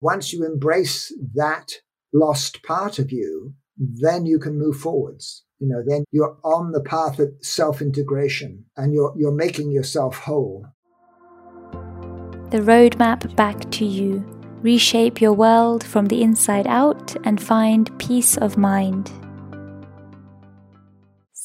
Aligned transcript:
once 0.00 0.32
you 0.32 0.44
embrace 0.44 1.12
that 1.34 1.72
lost 2.12 2.62
part 2.62 2.98
of 2.98 3.12
you, 3.12 3.54
then 3.76 4.26
you 4.26 4.38
can 4.38 4.58
move 4.58 4.76
forwards. 4.76 5.44
You 5.58 5.68
know, 5.68 5.82
then 5.86 6.04
you're 6.10 6.38
on 6.42 6.72
the 6.72 6.80
path 6.80 7.18
of 7.18 7.32
self 7.40 7.82
integration 7.82 8.64
and 8.76 8.94
you're, 8.94 9.14
you're 9.16 9.32
making 9.32 9.70
yourself 9.70 10.16
whole. 10.16 10.64
The 12.50 12.58
roadmap 12.58 13.36
back 13.36 13.70
to 13.72 13.84
you. 13.84 14.24
Reshape 14.62 15.20
your 15.20 15.32
world 15.32 15.84
from 15.84 16.06
the 16.06 16.22
inside 16.22 16.66
out 16.66 17.16
and 17.24 17.40
find 17.40 17.96
peace 17.98 18.36
of 18.36 18.58
mind. 18.58 19.10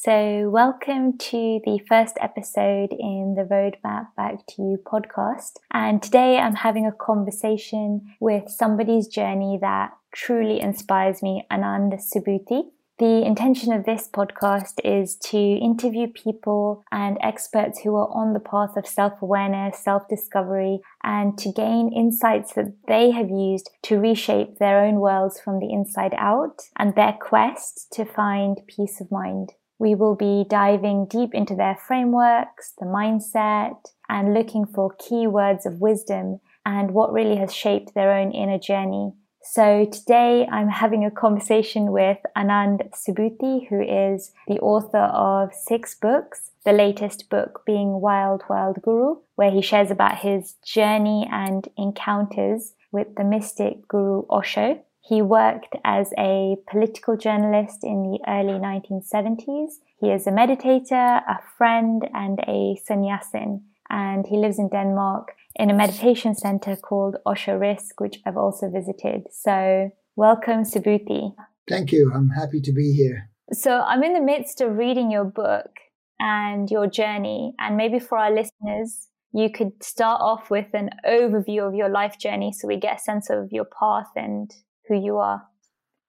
So, 0.06 0.48
welcome 0.50 1.18
to 1.18 1.58
the 1.64 1.80
first 1.88 2.16
episode 2.20 2.92
in 2.92 3.34
the 3.36 3.42
Roadmap 3.42 4.14
Back 4.16 4.46
to 4.50 4.62
You 4.62 4.78
podcast. 4.86 5.54
And 5.72 6.00
today 6.00 6.38
I'm 6.38 6.54
having 6.54 6.86
a 6.86 6.92
conversation 6.92 8.02
with 8.20 8.48
somebody's 8.48 9.08
journey 9.08 9.58
that 9.60 9.90
truly 10.14 10.60
inspires 10.60 11.24
me, 11.24 11.44
Anand 11.50 11.94
Subhuti. 11.94 12.66
The 13.00 13.26
intention 13.26 13.72
of 13.72 13.84
this 13.84 14.08
podcast 14.08 14.74
is 14.84 15.16
to 15.24 15.38
interview 15.38 16.06
people 16.06 16.84
and 16.92 17.18
experts 17.20 17.80
who 17.80 17.96
are 17.96 18.08
on 18.14 18.32
the 18.32 18.38
path 18.38 18.76
of 18.76 18.86
self 18.86 19.20
awareness, 19.20 19.82
self 19.82 20.06
discovery, 20.08 20.82
and 21.02 21.36
to 21.38 21.50
gain 21.50 21.92
insights 21.92 22.52
that 22.52 22.76
they 22.86 23.10
have 23.10 23.28
used 23.28 23.70
to 23.82 23.98
reshape 23.98 24.58
their 24.60 24.84
own 24.84 25.00
worlds 25.00 25.40
from 25.40 25.58
the 25.58 25.72
inside 25.72 26.14
out 26.16 26.62
and 26.78 26.94
their 26.94 27.18
quest 27.20 27.88
to 27.94 28.04
find 28.04 28.60
peace 28.68 29.00
of 29.00 29.10
mind. 29.10 29.50
We 29.78 29.94
will 29.94 30.14
be 30.14 30.44
diving 30.48 31.06
deep 31.06 31.34
into 31.34 31.54
their 31.54 31.76
frameworks, 31.76 32.72
the 32.78 32.86
mindset, 32.86 33.76
and 34.08 34.34
looking 34.34 34.66
for 34.66 34.94
key 34.98 35.26
words 35.26 35.66
of 35.66 35.80
wisdom 35.80 36.40
and 36.64 36.92
what 36.92 37.12
really 37.12 37.36
has 37.36 37.54
shaped 37.54 37.94
their 37.94 38.12
own 38.12 38.32
inner 38.32 38.58
journey. 38.58 39.12
So 39.42 39.84
today 39.84 40.46
I'm 40.50 40.68
having 40.68 41.04
a 41.04 41.10
conversation 41.10 41.92
with 41.92 42.18
Anand 42.36 42.90
Subhuti, 42.92 43.68
who 43.68 43.80
is 43.80 44.32
the 44.48 44.58
author 44.58 44.98
of 44.98 45.54
six 45.54 45.94
books, 45.94 46.50
the 46.64 46.72
latest 46.72 47.30
book 47.30 47.62
being 47.64 48.00
Wild 48.00 48.42
Wild 48.48 48.82
Guru, 48.82 49.18
where 49.36 49.52
he 49.52 49.62
shares 49.62 49.90
about 49.92 50.18
his 50.18 50.54
journey 50.64 51.28
and 51.30 51.68
encounters 51.78 52.72
with 52.90 53.14
the 53.14 53.24
mystic 53.24 53.86
Guru 53.86 54.24
Osho. 54.28 54.82
He 55.08 55.22
worked 55.22 55.76
as 55.84 56.12
a 56.18 56.56
political 56.68 57.16
journalist 57.16 57.84
in 57.84 58.02
the 58.02 58.18
early 58.26 58.58
1970s. 58.58 59.74
He 60.00 60.10
is 60.10 60.26
a 60.26 60.32
meditator, 60.32 61.22
a 61.28 61.38
friend, 61.56 62.02
and 62.12 62.40
a 62.48 62.76
sannyasin. 62.84 63.62
And 63.88 64.26
he 64.26 64.36
lives 64.36 64.58
in 64.58 64.68
Denmark 64.68 65.28
in 65.54 65.70
a 65.70 65.74
meditation 65.74 66.34
center 66.34 66.74
called 66.74 67.18
Osho 67.24 67.56
Risk, 67.56 68.00
which 68.00 68.18
I've 68.26 68.36
also 68.36 68.68
visited. 68.68 69.28
So, 69.30 69.90
welcome, 70.16 70.64
Subhuti. 70.64 71.36
Thank 71.68 71.92
you. 71.92 72.10
I'm 72.12 72.30
happy 72.30 72.60
to 72.60 72.72
be 72.72 72.92
here. 72.92 73.30
So, 73.52 73.82
I'm 73.82 74.02
in 74.02 74.12
the 74.12 74.20
midst 74.20 74.60
of 74.60 74.76
reading 74.76 75.12
your 75.12 75.24
book 75.24 75.70
and 76.18 76.68
your 76.68 76.88
journey. 76.88 77.54
And 77.60 77.76
maybe 77.76 78.00
for 78.00 78.18
our 78.18 78.32
listeners, 78.34 79.06
you 79.32 79.50
could 79.50 79.84
start 79.84 80.20
off 80.20 80.50
with 80.50 80.66
an 80.74 80.90
overview 81.06 81.68
of 81.68 81.76
your 81.76 81.90
life 81.90 82.18
journey 82.18 82.52
so 82.52 82.66
we 82.66 82.76
get 82.76 82.96
a 82.96 83.04
sense 83.04 83.30
of 83.30 83.52
your 83.52 83.66
path 83.66 84.10
and 84.16 84.52
who 84.88 84.94
you 84.94 85.16
are? 85.16 85.42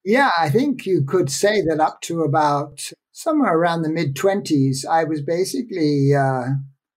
Yeah, 0.06 0.32
I 0.40 0.50
think 0.50 0.86
you 0.86 1.04
could 1.04 1.30
say 1.30 1.62
that 1.62 1.80
up 1.80 2.02
to 2.04 2.22
about 2.22 2.92
somewhere 3.12 3.58
around 3.58 3.82
the 3.82 3.90
mid 3.90 4.16
20s, 4.16 4.86
I 4.86 5.04
was 5.04 5.22
basically 5.22 6.14
uh, 6.16 6.44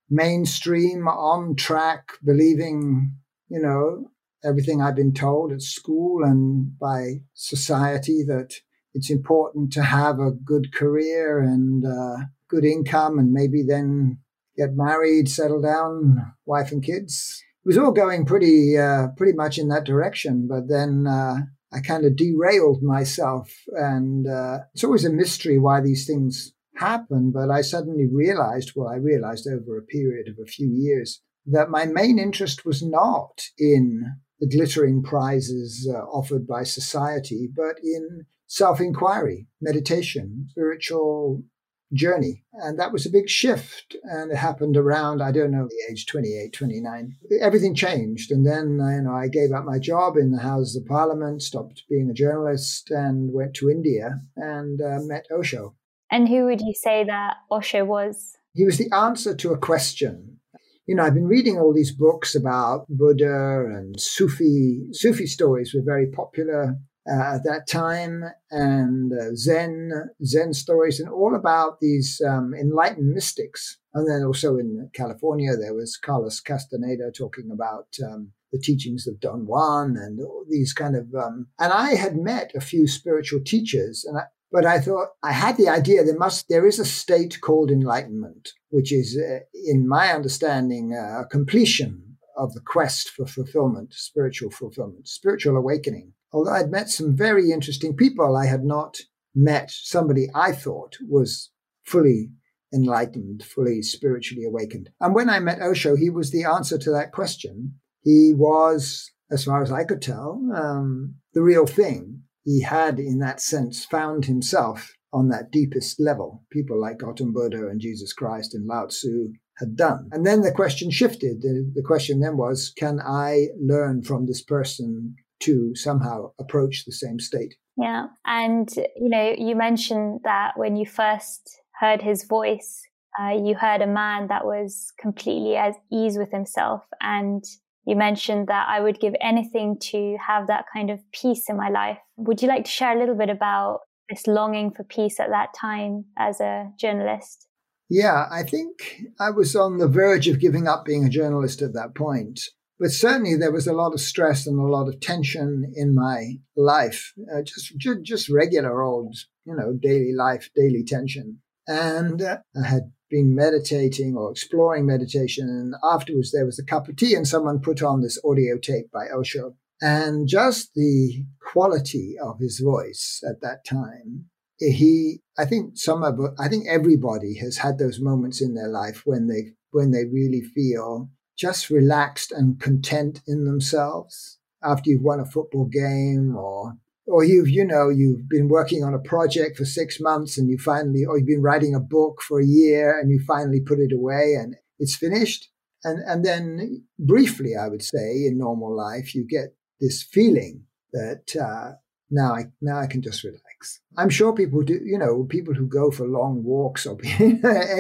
mainstream, 0.09 1.09
on 1.09 1.56
track, 1.56 2.12
believing, 2.25 3.12
you 3.48 3.61
know, 3.61 4.11
everything 4.45 4.81
I've 4.81 4.97
been 4.97 5.14
told 5.14 5.53
at 5.53 5.62
school 5.62 6.25
and 6.25 6.78
by 6.78 7.22
society 7.34 8.22
that 8.27 8.55
it's 8.94 9.11
important 9.11 9.72
to 9.75 9.83
have 9.83 10.19
a 10.19 10.33
good 10.33 10.75
career 10.75 11.41
and 11.41 11.84
uh, 11.84 12.25
good 12.48 12.65
income 12.65 13.19
and 13.19 13.33
maybe 13.33 13.62
then 13.62 14.19
get 14.56 14.75
married, 14.75 15.28
settle 15.28 15.62
down, 15.62 16.34
wife 16.44 16.72
and 16.72 16.82
kids. 16.82 17.43
It 17.65 17.69
was 17.69 17.78
all 17.78 17.93
going 17.93 18.25
pretty, 18.25 18.76
uh, 18.76 19.09
pretty 19.16 19.32
much 19.32 19.59
in 19.59 19.69
that 19.69 19.84
direction. 19.84 20.49
But 20.49 20.69
then 20.69 21.06
uh, 21.06 21.37
I 21.72 21.81
kind 21.81 22.04
of 22.04 22.16
derailed 22.16 22.82
myself. 22.82 23.54
And 23.72 24.26
uh, 24.26 24.60
it's 24.75 24.84
always 24.84 25.04
a 25.04 25.10
mystery 25.10 25.58
why 25.58 25.81
these 25.81 26.06
things 26.06 26.53
happen. 26.76 27.31
But 27.31 27.50
I 27.50 27.60
suddenly 27.60 28.06
realized, 28.06 28.72
well, 28.75 28.88
I 28.88 28.97
realized 28.97 29.47
over 29.47 29.78
a 29.78 29.82
period 29.82 30.28
of 30.28 30.36
a 30.42 30.47
few 30.47 30.69
years, 30.69 31.20
that 31.47 31.70
my 31.70 31.86
main 31.86 32.19
interest 32.19 32.64
was 32.64 32.82
not 32.82 33.42
in 33.58 34.04
the 34.41 34.48
glittering 34.48 35.03
prizes 35.03 35.88
uh, 35.91 35.98
offered 35.98 36.47
by 36.47 36.62
society, 36.64 37.48
but 37.54 37.76
in 37.82 38.26
self 38.47 38.81
inquiry, 38.81 39.47
meditation, 39.60 40.47
spiritual 40.50 41.44
journey. 41.93 42.45
And 42.53 42.78
that 42.78 42.93
was 42.93 43.06
a 43.06 43.11
big 43.11 43.28
shift. 43.28 43.97
And 44.05 44.31
it 44.31 44.37
happened 44.37 44.77
around, 44.77 45.23
I 45.23 45.33
don't 45.33 45.51
know, 45.51 45.67
the 45.69 45.93
age 45.93 46.06
28, 46.06 46.53
29. 46.53 47.17
Everything 47.41 47.75
changed. 47.75 48.31
And 48.31 48.47
then, 48.47 48.78
you 48.78 49.03
know, 49.03 49.15
I 49.15 49.28
gave 49.28 49.53
up 49.53 49.65
my 49.65 49.78
job 49.78 50.17
in 50.17 50.31
the 50.31 50.43
Houses 50.43 50.77
of 50.77 50.87
Parliament, 50.87 51.43
stopped 51.43 51.84
being 51.89 52.11
a 52.11 52.15
journalist, 52.15 52.91
and 52.91 53.33
went 53.33 53.55
to 53.55 53.71
India 53.71 54.21
and 54.37 54.81
uh, 54.81 54.99
met 55.03 55.27
Osho. 55.31 55.75
And 56.11 56.29
who 56.29 56.47
would 56.47 56.61
you 56.61 56.75
say 56.75 57.05
that 57.05 57.37
Osho 57.50 57.84
was? 57.84 58.37
He 58.53 58.65
was 58.65 58.79
the 58.79 58.91
answer 58.93 59.34
to 59.37 59.53
a 59.53 59.59
question. 59.59 60.39
You 60.87 60.97
know, 60.97 61.05
I've 61.05 61.15
been 61.15 61.29
reading 61.29 61.56
all 61.56 61.73
these 61.73 61.93
books 61.93 62.34
about 62.34 62.87
Buddha 62.89 63.65
and 63.65 64.00
Sufi. 64.00 64.89
Sufi 64.91 65.27
stories 65.27 65.73
were 65.73 65.83
very 65.84 66.09
popular 66.09 66.77
uh, 67.09 67.37
at 67.37 67.44
that 67.44 67.66
time, 67.66 68.25
and 68.50 69.12
uh, 69.12 69.34
Zen, 69.34 69.91
Zen 70.25 70.53
stories, 70.53 71.00
and 71.00 71.09
all 71.09 71.34
about 71.34 71.81
these 71.81 72.21
um, 72.27 72.55
enlightened 72.55 73.12
mystics. 73.12 73.78
And 73.94 74.09
then 74.09 74.25
also 74.25 74.56
in 74.56 74.91
California, 74.94 75.56
there 75.56 75.75
was 75.75 75.97
Carlos 75.97 76.41
Castaneda 76.41 77.11
talking 77.16 77.50
about 77.53 77.87
um, 78.05 78.33
the 78.53 78.59
teachings 78.59 79.06
of 79.06 79.21
Don 79.21 79.47
Juan 79.47 79.97
and 79.97 80.21
all 80.21 80.44
these 80.49 80.72
kind 80.72 80.94
of. 80.94 81.06
Um, 81.15 81.49
and 81.59 81.72
I 81.72 81.94
had 81.94 82.16
met 82.16 82.53
a 82.55 82.61
few 82.61 82.87
spiritual 82.87 83.41
teachers, 83.44 84.05
and 84.05 84.19
I, 84.19 84.25
but 84.53 84.67
I 84.67 84.78
thought 84.78 85.09
I 85.22 85.32
had 85.32 85.56
the 85.56 85.69
idea 85.69 86.05
there 86.05 86.19
must 86.19 86.49
there 86.49 86.67
is 86.67 86.78
a 86.78 86.84
state 86.84 87.41
called 87.41 87.71
enlightenment, 87.71 88.50
which 88.69 88.93
is, 88.93 89.19
uh, 89.19 89.41
in 89.55 89.88
my 89.88 90.12
understanding, 90.12 90.94
uh, 90.94 91.22
a 91.22 91.27
completion 91.27 92.17
of 92.37 92.53
the 92.55 92.61
quest 92.61 93.11
for 93.11 93.27
fulfillment, 93.27 93.93
spiritual 93.94 94.50
fulfillment, 94.50 95.09
spiritual 95.09 95.56
awakening 95.56 96.12
although 96.33 96.53
I'd 96.53 96.71
met 96.71 96.89
some 96.89 97.17
very 97.17 97.51
interesting 97.51 97.97
people, 97.97 98.37
I 98.37 98.47
had 98.47 98.65
not 98.65 98.99
met 99.35 99.71
somebody 99.71 100.29
I 100.35 100.53
thought 100.53 100.97
was 101.09 101.51
fully 101.85 102.31
enlightened, 102.73 103.43
fully 103.43 103.83
spiritually 103.83 104.45
awakened. 104.45 104.91
And 105.01 105.15
when 105.15 105.29
I 105.29 105.41
met 105.41 105.61
Osho, 105.61 105.97
he 105.97 106.11
was 106.11 106.31
the 106.31 106.45
answer 106.45 106.79
to 106.79 106.91
that 106.93 107.13
question. 107.13 107.75
He 108.03 108.33
was, 108.35 109.11
as 109.31 109.45
far 109.45 109.63
as 109.63 109.73
I 109.73 109.85
could 109.85 110.03
tell, 110.03 110.41
um, 110.55 111.17
the 111.35 111.43
real 111.43 111.67
thing. 111.67 112.23
He 112.45 112.62
had, 112.62 112.99
in 112.99 113.19
that 113.19 113.41
sense, 113.41 113.85
found 113.85 114.25
himself 114.25 114.93
on 115.12 115.29
that 115.29 115.51
deepest 115.51 116.01
level. 116.01 116.45
People 116.51 116.81
like 116.81 116.99
Gautam 116.99 117.33
Buddha 117.33 117.69
and 117.69 117.81
Jesus 117.81 118.12
Christ 118.12 118.55
and 118.55 118.67
Lao 118.67 118.87
Tzu 118.87 119.33
had 119.59 119.77
done. 119.77 120.09
And 120.12 120.27
then 120.27 120.41
the 120.41 120.53
question 120.53 120.91
shifted. 120.91 121.43
The, 121.43 121.71
the 121.75 121.83
question 121.83 122.21
then 122.21 122.37
was, 122.37 122.73
can 122.77 122.99
I 123.01 123.49
learn 123.61 124.03
from 124.03 124.27
this 124.27 124.43
person 124.43 125.17
to 125.41 125.75
somehow 125.75 126.33
approach 126.39 126.84
the 126.84 126.93
same 126.93 127.19
state. 127.19 127.55
Yeah. 127.77 128.06
And, 128.27 128.69
you 128.77 129.09
know, 129.09 129.34
you 129.37 129.56
mentioned 129.56 130.21
that 130.25 130.53
when 130.56 130.77
you 130.77 130.87
first 130.87 131.61
heard 131.81 132.03
his 132.03 132.25
voice, 132.25 132.83
uh, 133.19 133.31
you 133.31 133.55
heard 133.55 133.81
a 133.81 133.87
man 133.87 134.29
that 134.29 134.45
was 134.45 134.93
completely 135.00 135.56
at 135.56 135.75
ease 135.91 136.19
with 136.19 136.31
himself. 136.31 136.83
And 137.00 137.43
you 137.87 137.97
mentioned 137.97 138.49
that 138.49 138.69
I 138.69 138.81
would 138.81 139.00
give 139.00 139.15
anything 139.21 139.79
to 139.91 140.17
have 140.25 140.47
that 140.47 140.67
kind 140.73 140.91
of 140.91 141.00
peace 141.12 141.45
in 141.49 141.56
my 141.56 141.70
life. 141.70 141.99
Would 142.19 142.43
you 142.43 142.49
like 142.49 142.64
to 142.64 142.70
share 142.70 142.97
a 142.97 143.00
little 143.00 143.17
bit 143.17 143.31
about 143.31 143.81
this 144.09 144.26
longing 144.26 144.73
for 144.73 144.85
peace 144.85 145.19
at 145.19 145.31
that 145.31 145.55
time 145.59 146.05
as 146.19 146.41
a 146.41 146.70
journalist? 146.79 147.47
Yeah, 147.88 148.26
I 148.31 148.44
think 148.44 149.03
I 149.19 149.31
was 149.31 149.56
on 149.56 149.79
the 149.79 149.88
verge 149.88 150.29
of 150.29 150.38
giving 150.38 150.69
up 150.69 150.85
being 150.85 151.05
a 151.05 151.09
journalist 151.09 151.62
at 151.62 151.73
that 151.75 151.94
point. 151.94 152.41
But 152.81 152.93
certainly 152.93 153.37
there 153.37 153.53
was 153.53 153.67
a 153.67 153.75
lot 153.75 153.93
of 153.93 154.00
stress 154.00 154.47
and 154.47 154.59
a 154.59 154.62
lot 154.62 154.88
of 154.88 155.00
tension 155.00 155.71
in 155.77 155.94
my 155.94 156.38
life, 156.56 157.12
uh, 157.32 157.43
just, 157.43 157.77
just, 157.77 158.03
just 158.03 158.31
regular 158.31 158.82
old, 158.82 159.15
you 159.44 159.55
know, 159.55 159.75
daily 159.75 160.15
life, 160.15 160.49
daily 160.56 160.82
tension. 160.82 161.41
And 161.69 162.23
uh, 162.23 162.38
I 162.56 162.67
had 162.67 162.93
been 163.11 163.35
meditating 163.35 164.17
or 164.17 164.31
exploring 164.31 164.87
meditation. 164.87 165.47
And 165.47 165.75
afterwards, 165.85 166.32
there 166.32 166.47
was 166.47 166.59
a 166.59 166.65
cup 166.65 166.88
of 166.88 166.97
tea, 166.97 167.15
and 167.15 167.29
someone 167.29 167.61
put 167.61 167.82
on 167.82 168.00
this 168.00 168.19
audio 168.25 168.56
tape 168.56 168.91
by 168.91 169.09
Osho. 169.15 169.56
And 169.83 170.26
just 170.26 170.71
the 170.75 171.25
quality 171.53 172.15
of 172.23 172.38
his 172.38 172.61
voice 172.61 173.23
at 173.29 173.43
that 173.43 173.65
time, 173.67 174.26
he, 174.59 175.21
I 175.38 175.44
think 175.44 175.76
some 175.76 176.03
of, 176.03 176.19
I 176.38 176.49
think 176.49 176.67
everybody 176.67 177.37
has 177.38 177.59
had 177.59 177.79
those 177.79 178.00
moments 178.00 178.41
in 178.41 178.55
their 178.55 178.69
life 178.69 179.03
when 179.05 179.26
they, 179.26 179.53
when 179.71 179.91
they 179.91 180.05
really 180.05 180.41
feel 180.41 181.11
just 181.40 181.70
relaxed 181.70 182.31
and 182.31 182.60
content 182.60 183.22
in 183.26 183.44
themselves. 183.44 184.38
after 184.62 184.90
you've 184.90 185.02
won 185.02 185.20
a 185.20 185.25
football 185.25 185.64
game 185.64 186.37
or 186.37 186.76
or 187.06 187.25
you've 187.25 187.48
you 187.48 187.64
know 187.64 187.88
you've 187.88 188.28
been 188.28 188.48
working 188.48 188.84
on 188.84 188.92
a 188.92 188.98
project 188.98 189.56
for 189.56 189.64
six 189.64 189.98
months 190.00 190.37
and 190.37 190.50
you 190.50 190.58
finally 190.58 191.02
or 191.06 191.16
you've 191.16 191.26
been 191.34 191.48
writing 191.48 191.75
a 191.75 191.81
book 191.81 192.20
for 192.20 192.40
a 192.40 192.44
year 192.46 192.98
and 192.98 193.10
you 193.10 193.19
finally 193.26 193.60
put 193.60 193.78
it 193.78 193.92
away 193.92 194.34
and 194.38 194.54
it's 194.78 194.94
finished 194.94 195.48
and 195.82 195.98
and 196.10 196.25
then 196.25 196.84
briefly 196.98 197.52
i 197.56 197.66
would 197.69 197.82
say 197.82 198.26
in 198.26 198.37
normal 198.37 198.72
life 198.76 199.14
you 199.14 199.25
get 199.26 199.48
this 199.81 200.02
feeling 200.02 200.62
that 200.92 201.34
uh, 201.48 201.72
now 202.10 202.34
i 202.34 202.42
now 202.60 202.78
i 202.78 202.87
can 202.87 203.00
just 203.00 203.25
relax 203.25 203.81
i'm 203.96 204.10
sure 204.10 204.34
people 204.34 204.62
do 204.62 204.78
you 204.84 204.98
know 204.98 205.25
people 205.25 205.54
who 205.54 205.66
go 205.66 205.90
for 205.90 206.06
long 206.06 206.44
walks 206.44 206.87
or 206.87 206.98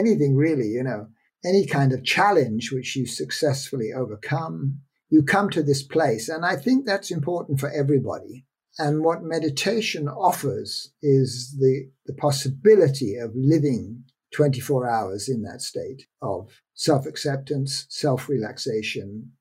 anything 0.00 0.34
really 0.34 0.68
you 0.68 0.82
know 0.82 1.06
any 1.44 1.66
kind 1.66 1.92
of 1.92 2.04
challenge 2.04 2.72
which 2.72 2.96
you 2.96 3.06
successfully 3.06 3.90
overcome 3.94 4.80
you 5.08 5.22
come 5.22 5.50
to 5.50 5.62
this 5.62 5.82
place 5.82 6.28
and 6.28 6.44
i 6.44 6.56
think 6.56 6.84
that's 6.86 7.10
important 7.10 7.58
for 7.58 7.70
everybody 7.70 8.44
and 8.78 9.02
what 9.02 9.22
meditation 9.22 10.08
offers 10.08 10.92
is 11.02 11.56
the, 11.60 11.90
the 12.06 12.14
possibility 12.14 13.16
of 13.16 13.32
living 13.34 14.04
24 14.32 14.88
hours 14.88 15.28
in 15.28 15.42
that 15.42 15.60
state 15.60 16.06
of 16.22 16.62
self 16.74 17.04
acceptance, 17.04 17.86
self 17.88 18.28
relaxation, 18.28 19.32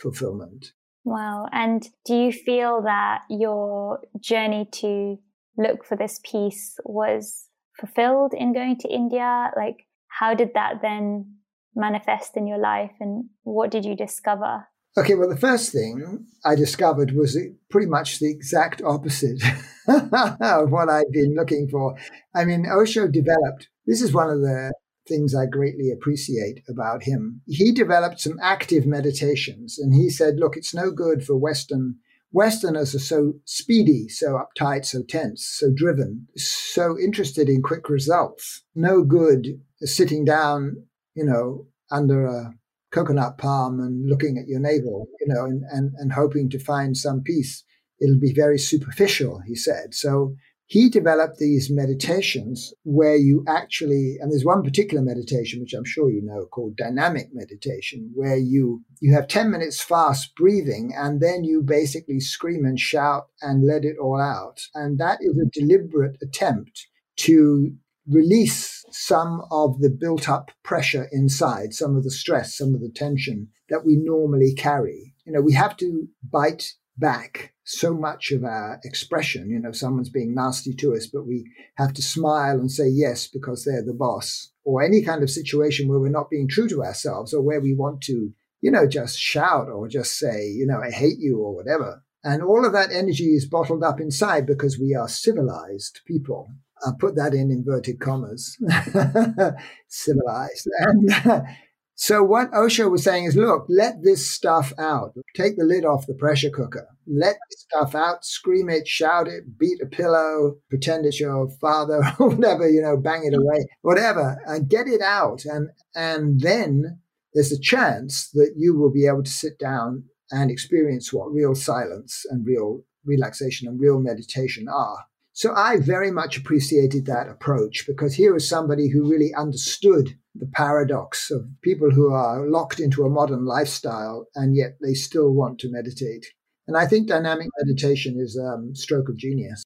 fulfillment. 0.00 0.72
Wow. 1.04 1.46
And 1.52 1.86
do 2.06 2.14
you 2.14 2.32
feel 2.32 2.82
that 2.82 3.20
your 3.30 4.00
journey 4.20 4.68
to 4.72 5.18
look 5.56 5.84
for 5.84 5.96
this 5.96 6.20
peace 6.24 6.76
was 6.84 7.46
fulfilled 7.78 8.34
in 8.36 8.52
going 8.52 8.78
to 8.78 8.88
India? 8.88 9.50
Like, 9.56 9.86
how 10.08 10.34
did 10.34 10.54
that 10.54 10.82
then 10.82 11.36
manifest 11.78 12.36
in 12.36 12.46
your 12.46 12.58
life 12.58 12.92
and 13.00 13.24
what 13.44 13.70
did 13.70 13.84
you 13.84 13.96
discover? 13.96 14.66
Okay, 14.96 15.14
well, 15.14 15.28
the 15.28 15.36
first 15.36 15.70
thing 15.70 16.26
I 16.44 16.56
discovered 16.56 17.12
was 17.12 17.38
pretty 17.70 17.86
much 17.86 18.18
the 18.18 18.30
exact 18.30 18.82
opposite 18.82 19.40
of 19.88 20.72
what 20.72 20.88
I'd 20.88 21.12
been 21.12 21.36
looking 21.36 21.68
for. 21.70 21.96
I 22.34 22.44
mean, 22.44 22.66
Osho 22.66 23.06
developed, 23.06 23.68
this 23.86 24.02
is 24.02 24.12
one 24.12 24.28
of 24.28 24.40
the 24.40 24.72
things 25.06 25.34
I 25.34 25.46
greatly 25.46 25.90
appreciate 25.90 26.62
about 26.68 27.04
him. 27.04 27.42
He 27.46 27.72
developed 27.72 28.20
some 28.20 28.38
active 28.42 28.86
meditations 28.86 29.78
and 29.78 29.94
he 29.94 30.10
said, 30.10 30.38
look, 30.38 30.56
it's 30.56 30.74
no 30.74 30.90
good 30.90 31.24
for 31.24 31.36
Western. 31.36 31.96
Westerners 32.32 32.94
are 32.94 32.98
so 32.98 33.34
speedy, 33.44 34.08
so 34.08 34.38
uptight, 34.38 34.84
so 34.84 35.02
tense, 35.02 35.46
so 35.46 35.68
driven, 35.74 36.26
so 36.36 36.98
interested 36.98 37.48
in 37.48 37.62
quick 37.62 37.88
results. 37.88 38.64
No 38.74 39.02
good 39.02 39.60
sitting 39.80 40.24
down, 40.24 40.87
you 41.18 41.24
know, 41.24 41.66
under 41.90 42.26
a 42.26 42.54
coconut 42.92 43.38
palm 43.38 43.80
and 43.80 44.08
looking 44.08 44.38
at 44.38 44.46
your 44.46 44.60
navel, 44.60 45.08
you 45.20 45.26
know, 45.26 45.44
and, 45.44 45.62
and, 45.70 45.92
and 45.98 46.12
hoping 46.12 46.48
to 46.50 46.58
find 46.58 46.96
some 46.96 47.22
peace. 47.22 47.64
It'll 48.00 48.20
be 48.20 48.32
very 48.32 48.58
superficial, 48.58 49.42
he 49.46 49.56
said. 49.56 49.92
So 49.92 50.36
he 50.66 50.88
developed 50.88 51.38
these 51.38 51.70
meditations 51.70 52.72
where 52.84 53.16
you 53.16 53.44
actually, 53.48 54.16
and 54.20 54.30
there's 54.30 54.44
one 54.44 54.62
particular 54.62 55.02
meditation, 55.02 55.60
which 55.60 55.74
I'm 55.74 55.84
sure 55.84 56.08
you 56.08 56.22
know, 56.22 56.46
called 56.46 56.76
dynamic 56.76 57.28
meditation, 57.32 58.12
where 58.14 58.36
you, 58.36 58.82
you 59.00 59.12
have 59.12 59.26
10 59.26 59.50
minutes 59.50 59.82
fast 59.82 60.34
breathing 60.36 60.92
and 60.96 61.20
then 61.20 61.42
you 61.42 61.62
basically 61.62 62.20
scream 62.20 62.64
and 62.64 62.78
shout 62.78 63.24
and 63.42 63.66
let 63.66 63.84
it 63.84 63.96
all 64.00 64.20
out. 64.20 64.60
And 64.74 64.98
that 64.98 65.18
is 65.20 65.36
a 65.38 65.50
deliberate 65.58 66.16
attempt 66.22 66.86
to 67.16 67.72
release 68.06 68.77
some 68.90 69.42
of 69.50 69.80
the 69.80 69.90
built 69.90 70.28
up 70.28 70.50
pressure 70.62 71.08
inside, 71.12 71.74
some 71.74 71.96
of 71.96 72.04
the 72.04 72.10
stress, 72.10 72.56
some 72.56 72.74
of 72.74 72.80
the 72.80 72.90
tension 72.94 73.48
that 73.68 73.84
we 73.84 73.96
normally 73.96 74.54
carry. 74.54 75.14
You 75.24 75.32
know, 75.32 75.40
we 75.40 75.54
have 75.54 75.76
to 75.78 76.08
bite 76.22 76.72
back 76.96 77.54
so 77.64 77.94
much 77.94 78.32
of 78.32 78.44
our 78.44 78.80
expression. 78.84 79.50
You 79.50 79.60
know, 79.60 79.72
someone's 79.72 80.10
being 80.10 80.34
nasty 80.34 80.74
to 80.74 80.94
us, 80.94 81.06
but 81.06 81.26
we 81.26 81.44
have 81.76 81.92
to 81.94 82.02
smile 82.02 82.58
and 82.58 82.70
say 82.70 82.88
yes 82.88 83.28
because 83.28 83.64
they're 83.64 83.84
the 83.84 83.94
boss. 83.94 84.50
Or 84.64 84.82
any 84.82 85.02
kind 85.02 85.22
of 85.22 85.30
situation 85.30 85.88
where 85.88 86.00
we're 86.00 86.08
not 86.08 86.30
being 86.30 86.48
true 86.48 86.68
to 86.68 86.82
ourselves 86.82 87.32
or 87.32 87.42
where 87.42 87.60
we 87.60 87.74
want 87.74 88.02
to, 88.02 88.32
you 88.60 88.70
know, 88.70 88.86
just 88.86 89.18
shout 89.18 89.68
or 89.68 89.88
just 89.88 90.18
say, 90.18 90.46
you 90.46 90.66
know, 90.66 90.80
I 90.80 90.90
hate 90.90 91.18
you 91.18 91.38
or 91.38 91.54
whatever. 91.54 92.02
And 92.24 92.42
all 92.42 92.66
of 92.66 92.72
that 92.72 92.92
energy 92.92 93.34
is 93.34 93.48
bottled 93.48 93.84
up 93.84 94.00
inside 94.00 94.46
because 94.46 94.78
we 94.78 94.94
are 94.94 95.08
civilized 95.08 96.00
people. 96.06 96.48
I 96.86 96.90
put 96.98 97.16
that 97.16 97.34
in 97.34 97.50
inverted 97.50 98.00
commas, 98.00 98.56
civilized. 99.88 100.68
And 100.80 101.10
so 101.94 102.22
what 102.22 102.54
Osho 102.54 102.88
was 102.88 103.02
saying 103.02 103.24
is, 103.24 103.36
look, 103.36 103.66
let 103.68 104.02
this 104.02 104.30
stuff 104.30 104.72
out. 104.78 105.14
Take 105.34 105.56
the 105.56 105.64
lid 105.64 105.84
off 105.84 106.06
the 106.06 106.14
pressure 106.14 106.50
cooker. 106.50 106.86
Let 107.06 107.36
this 107.50 107.66
stuff 107.70 107.94
out. 107.94 108.24
Scream 108.24 108.68
it, 108.68 108.86
shout 108.86 109.28
it, 109.28 109.58
beat 109.58 109.80
a 109.82 109.86
pillow, 109.86 110.56
pretend 110.68 111.06
it's 111.06 111.20
your 111.20 111.48
father 111.60 112.00
or 112.18 112.30
whatever, 112.30 112.68
you 112.68 112.82
know, 112.82 112.96
bang 112.96 113.24
it 113.24 113.34
away, 113.36 113.66
whatever, 113.82 114.40
and 114.46 114.68
get 114.68 114.86
it 114.86 115.00
out. 115.00 115.44
And, 115.44 115.70
and 115.94 116.40
then 116.40 117.00
there's 117.34 117.52
a 117.52 117.60
chance 117.60 118.30
that 118.34 118.54
you 118.56 118.76
will 118.76 118.92
be 118.92 119.06
able 119.06 119.22
to 119.22 119.30
sit 119.30 119.58
down 119.58 120.04
and 120.30 120.50
experience 120.50 121.12
what 121.12 121.32
real 121.32 121.54
silence 121.54 122.24
and 122.30 122.46
real 122.46 122.84
relaxation 123.04 123.66
and 123.66 123.80
real 123.80 123.98
meditation 124.00 124.68
are. 124.68 125.04
So 125.38 125.54
I 125.54 125.76
very 125.78 126.10
much 126.10 126.36
appreciated 126.36 127.06
that 127.06 127.28
approach 127.28 127.86
because 127.86 128.12
here 128.12 128.32
was 128.32 128.48
somebody 128.48 128.88
who 128.88 129.08
really 129.08 129.32
understood 129.34 130.18
the 130.34 130.50
paradox 130.52 131.30
of 131.30 131.46
people 131.62 131.92
who 131.92 132.12
are 132.12 132.44
locked 132.50 132.80
into 132.80 133.04
a 133.04 133.08
modern 133.08 133.44
lifestyle 133.44 134.26
and 134.34 134.56
yet 134.56 134.78
they 134.82 134.94
still 134.94 135.32
want 135.32 135.60
to 135.60 135.70
meditate. 135.70 136.26
And 136.66 136.76
I 136.76 136.88
think 136.88 137.06
dynamic 137.06 137.46
meditation 137.62 138.18
is 138.18 138.36
a 138.36 138.54
um, 138.54 138.74
stroke 138.74 139.08
of 139.08 139.16
genius. 139.16 139.62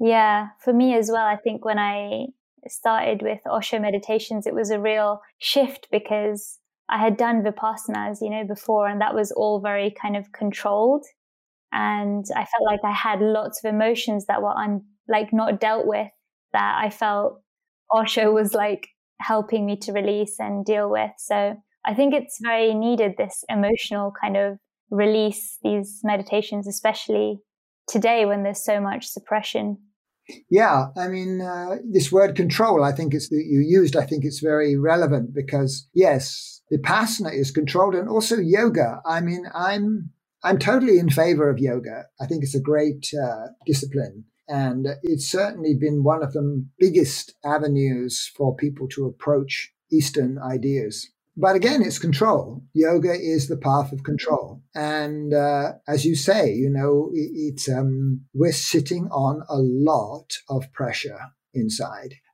Yeah, 0.00 0.46
for 0.64 0.72
me 0.72 0.94
as 0.94 1.10
well. 1.10 1.26
I 1.26 1.36
think 1.36 1.62
when 1.62 1.78
I 1.78 2.28
started 2.66 3.20
with 3.20 3.40
Osho 3.44 3.80
meditations, 3.80 4.46
it 4.46 4.54
was 4.54 4.70
a 4.70 4.80
real 4.80 5.20
shift 5.40 5.88
because 5.92 6.58
I 6.88 6.96
had 6.96 7.18
done 7.18 7.44
vipassanas, 7.44 8.22
you 8.22 8.30
know, 8.30 8.44
before, 8.48 8.88
and 8.88 9.02
that 9.02 9.14
was 9.14 9.30
all 9.30 9.60
very 9.60 9.90
kind 9.90 10.16
of 10.16 10.32
controlled. 10.32 11.04
And 11.70 12.24
I 12.34 12.46
felt 12.46 12.64
like 12.64 12.80
I 12.82 12.92
had 12.92 13.20
lots 13.20 13.62
of 13.62 13.68
emotions 13.68 14.24
that 14.24 14.40
were 14.40 14.56
un- 14.56 14.86
like 15.08 15.32
not 15.32 15.60
dealt 15.60 15.86
with 15.86 16.08
that 16.52 16.80
I 16.82 16.90
felt 16.90 17.40
Osho 17.92 18.32
was 18.32 18.54
like 18.54 18.88
helping 19.20 19.66
me 19.66 19.76
to 19.76 19.92
release 19.92 20.36
and 20.38 20.64
deal 20.64 20.90
with. 20.90 21.10
So 21.18 21.56
I 21.84 21.94
think 21.94 22.14
it's 22.14 22.38
very 22.40 22.74
needed 22.74 23.12
this 23.16 23.44
emotional 23.48 24.12
kind 24.20 24.36
of 24.36 24.58
release, 24.90 25.58
these 25.62 26.00
meditations, 26.04 26.66
especially 26.66 27.40
today 27.88 28.24
when 28.24 28.42
there's 28.42 28.64
so 28.64 28.80
much 28.80 29.06
suppression. 29.06 29.78
Yeah, 30.48 30.86
I 30.96 31.08
mean, 31.08 31.40
uh, 31.40 31.76
this 31.90 32.12
word 32.12 32.36
control, 32.36 32.84
I 32.84 32.92
think 32.92 33.12
it's 33.12 33.28
that 33.28 33.44
you 33.44 33.60
used, 33.66 33.96
I 33.96 34.06
think 34.06 34.24
it's 34.24 34.38
very 34.38 34.76
relevant 34.76 35.34
because 35.34 35.88
yes, 35.94 36.62
vipassana 36.72 37.34
is 37.34 37.50
controlled 37.50 37.94
and 37.94 38.08
also 38.08 38.36
yoga. 38.36 39.00
I 39.04 39.20
mean, 39.20 39.44
I'm, 39.54 40.10
I'm 40.44 40.58
totally 40.58 40.98
in 40.98 41.10
favor 41.10 41.50
of 41.50 41.58
yoga. 41.58 42.04
I 42.20 42.26
think 42.26 42.44
it's 42.44 42.54
a 42.54 42.60
great 42.60 43.10
uh, 43.20 43.48
discipline. 43.66 44.24
And 44.52 44.86
it's 45.02 45.30
certainly 45.30 45.74
been 45.74 46.04
one 46.04 46.22
of 46.22 46.34
the 46.34 46.66
biggest 46.78 47.34
avenues 47.42 48.30
for 48.36 48.54
people 48.54 48.86
to 48.88 49.06
approach 49.06 49.72
Eastern 49.90 50.38
ideas. 50.38 51.08
But 51.38 51.56
again, 51.56 51.80
it's 51.82 51.98
control. 51.98 52.62
Yoga 52.74 53.14
is 53.14 53.48
the 53.48 53.56
path 53.56 53.92
of 53.92 54.04
control. 54.04 54.62
And 54.74 55.32
uh, 55.32 55.72
as 55.88 56.04
you 56.04 56.14
say, 56.14 56.52
you 56.52 56.68
know, 56.68 57.10
it, 57.14 57.30
it's 57.32 57.66
um, 57.66 58.26
we're 58.34 58.52
sitting 58.52 59.08
on 59.10 59.42
a 59.48 59.56
lot 59.56 60.34
of 60.50 60.70
pressure 60.72 61.18
inside. 61.54 62.16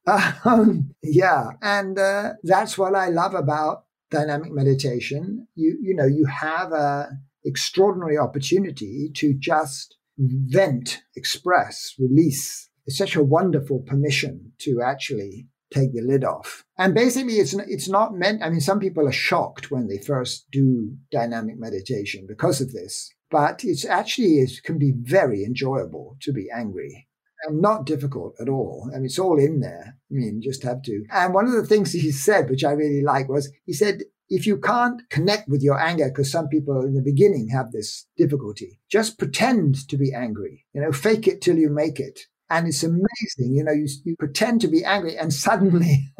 Um, 0.47 0.95
yeah, 1.03 1.51
and 1.61 1.99
uh, 1.99 2.33
that's 2.43 2.79
what 2.79 2.95
I 2.95 3.09
love 3.09 3.35
about 3.35 3.85
dynamic 4.11 4.51
meditation. 4.51 5.47
You 5.55 5.77
you 5.83 5.95
know, 5.95 6.07
you 6.07 6.25
have 6.25 6.73
a 6.73 7.11
extraordinary 7.45 8.17
opportunity 8.17 9.11
to 9.17 9.35
just 9.39 9.99
vent, 10.19 11.03
express, 11.17 11.95
release. 11.99 12.69
It's 12.87 12.99
such 12.99 13.17
a 13.17 13.25
wonderful 13.25 13.81
permission 13.81 14.53
to 14.61 14.81
actually 14.83 15.47
take 15.73 15.93
the 15.93 16.01
lid 16.03 16.25
off. 16.25 16.65
And 16.77 16.95
basically, 16.95 17.35
it's 17.35 17.55
it's 17.55 17.89
not 17.89 18.15
meant. 18.15 18.43
I 18.43 18.51
mean, 18.51 18.61
some 18.61 18.81
people 18.81 19.07
are 19.07 19.13
shocked 19.13 19.71
when 19.71 19.89
they 19.89 19.99
first 19.99 20.47
do 20.51 20.97
dynamic 21.11 21.59
meditation 21.59 22.27
because 22.27 22.61
of 22.61 22.73
this, 22.73 23.13
but 23.31 23.65
it's 23.65 23.85
actually 23.85 24.39
it 24.39 24.63
can 24.65 24.79
be 24.79 24.93
very 24.97 25.45
enjoyable 25.45 26.17
to 26.21 26.33
be 26.33 26.49
angry 26.55 27.09
and 27.45 27.61
not 27.61 27.87
difficult 27.87 28.35
at 28.41 28.49
all. 28.49 28.91
I 28.93 28.97
mean, 28.97 29.07
it's 29.07 29.19
all 29.19 29.39
in 29.39 29.61
there. 29.61 29.97
I 30.11 30.15
mean, 30.15 30.41
just 30.43 30.65
have 30.65 30.83
to. 30.83 31.05
And 31.13 31.35
one 31.35 31.47
of 31.47 31.53
the 31.53 31.67
things 31.67 31.93
he 31.93 32.11
said, 32.11 32.51
which 32.51 32.65
I 32.65 32.73
really 32.73 33.03
like, 33.03 33.29
was 33.29 33.51
he 33.65 33.73
said 33.73 34.03
if 34.29 34.47
you 34.47 34.59
can't 34.59 35.09
connect 35.11 35.49
with 35.49 35.63
your 35.63 35.81
anger, 35.81 36.09
because 36.09 36.31
some 36.31 36.49
people 36.49 36.83
in 36.83 36.95
the 36.95 37.03
beginning 37.03 37.49
have 37.49 37.73
this 37.73 38.07
difficulty, 38.17 38.81
just 38.91 39.19
pretend 39.19 39.89
to 39.89 39.97
be 39.97 40.13
angry. 40.13 40.67
You 40.75 40.83
know, 40.83 40.93
fake 40.93 41.27
it 41.27 41.41
till 41.41 41.57
you 41.57 41.71
make 41.71 41.99
it. 41.99 42.21
And 42.51 42.67
it's 42.67 42.83
amazing, 42.83 43.55
you 43.55 43.63
know, 43.63 43.73
you, 43.73 43.87
you 44.05 44.17
pretend 44.19 44.63
to 44.63 44.69
be 44.69 44.83
angry 44.83 45.17
and 45.19 45.33
suddenly, 45.47 46.11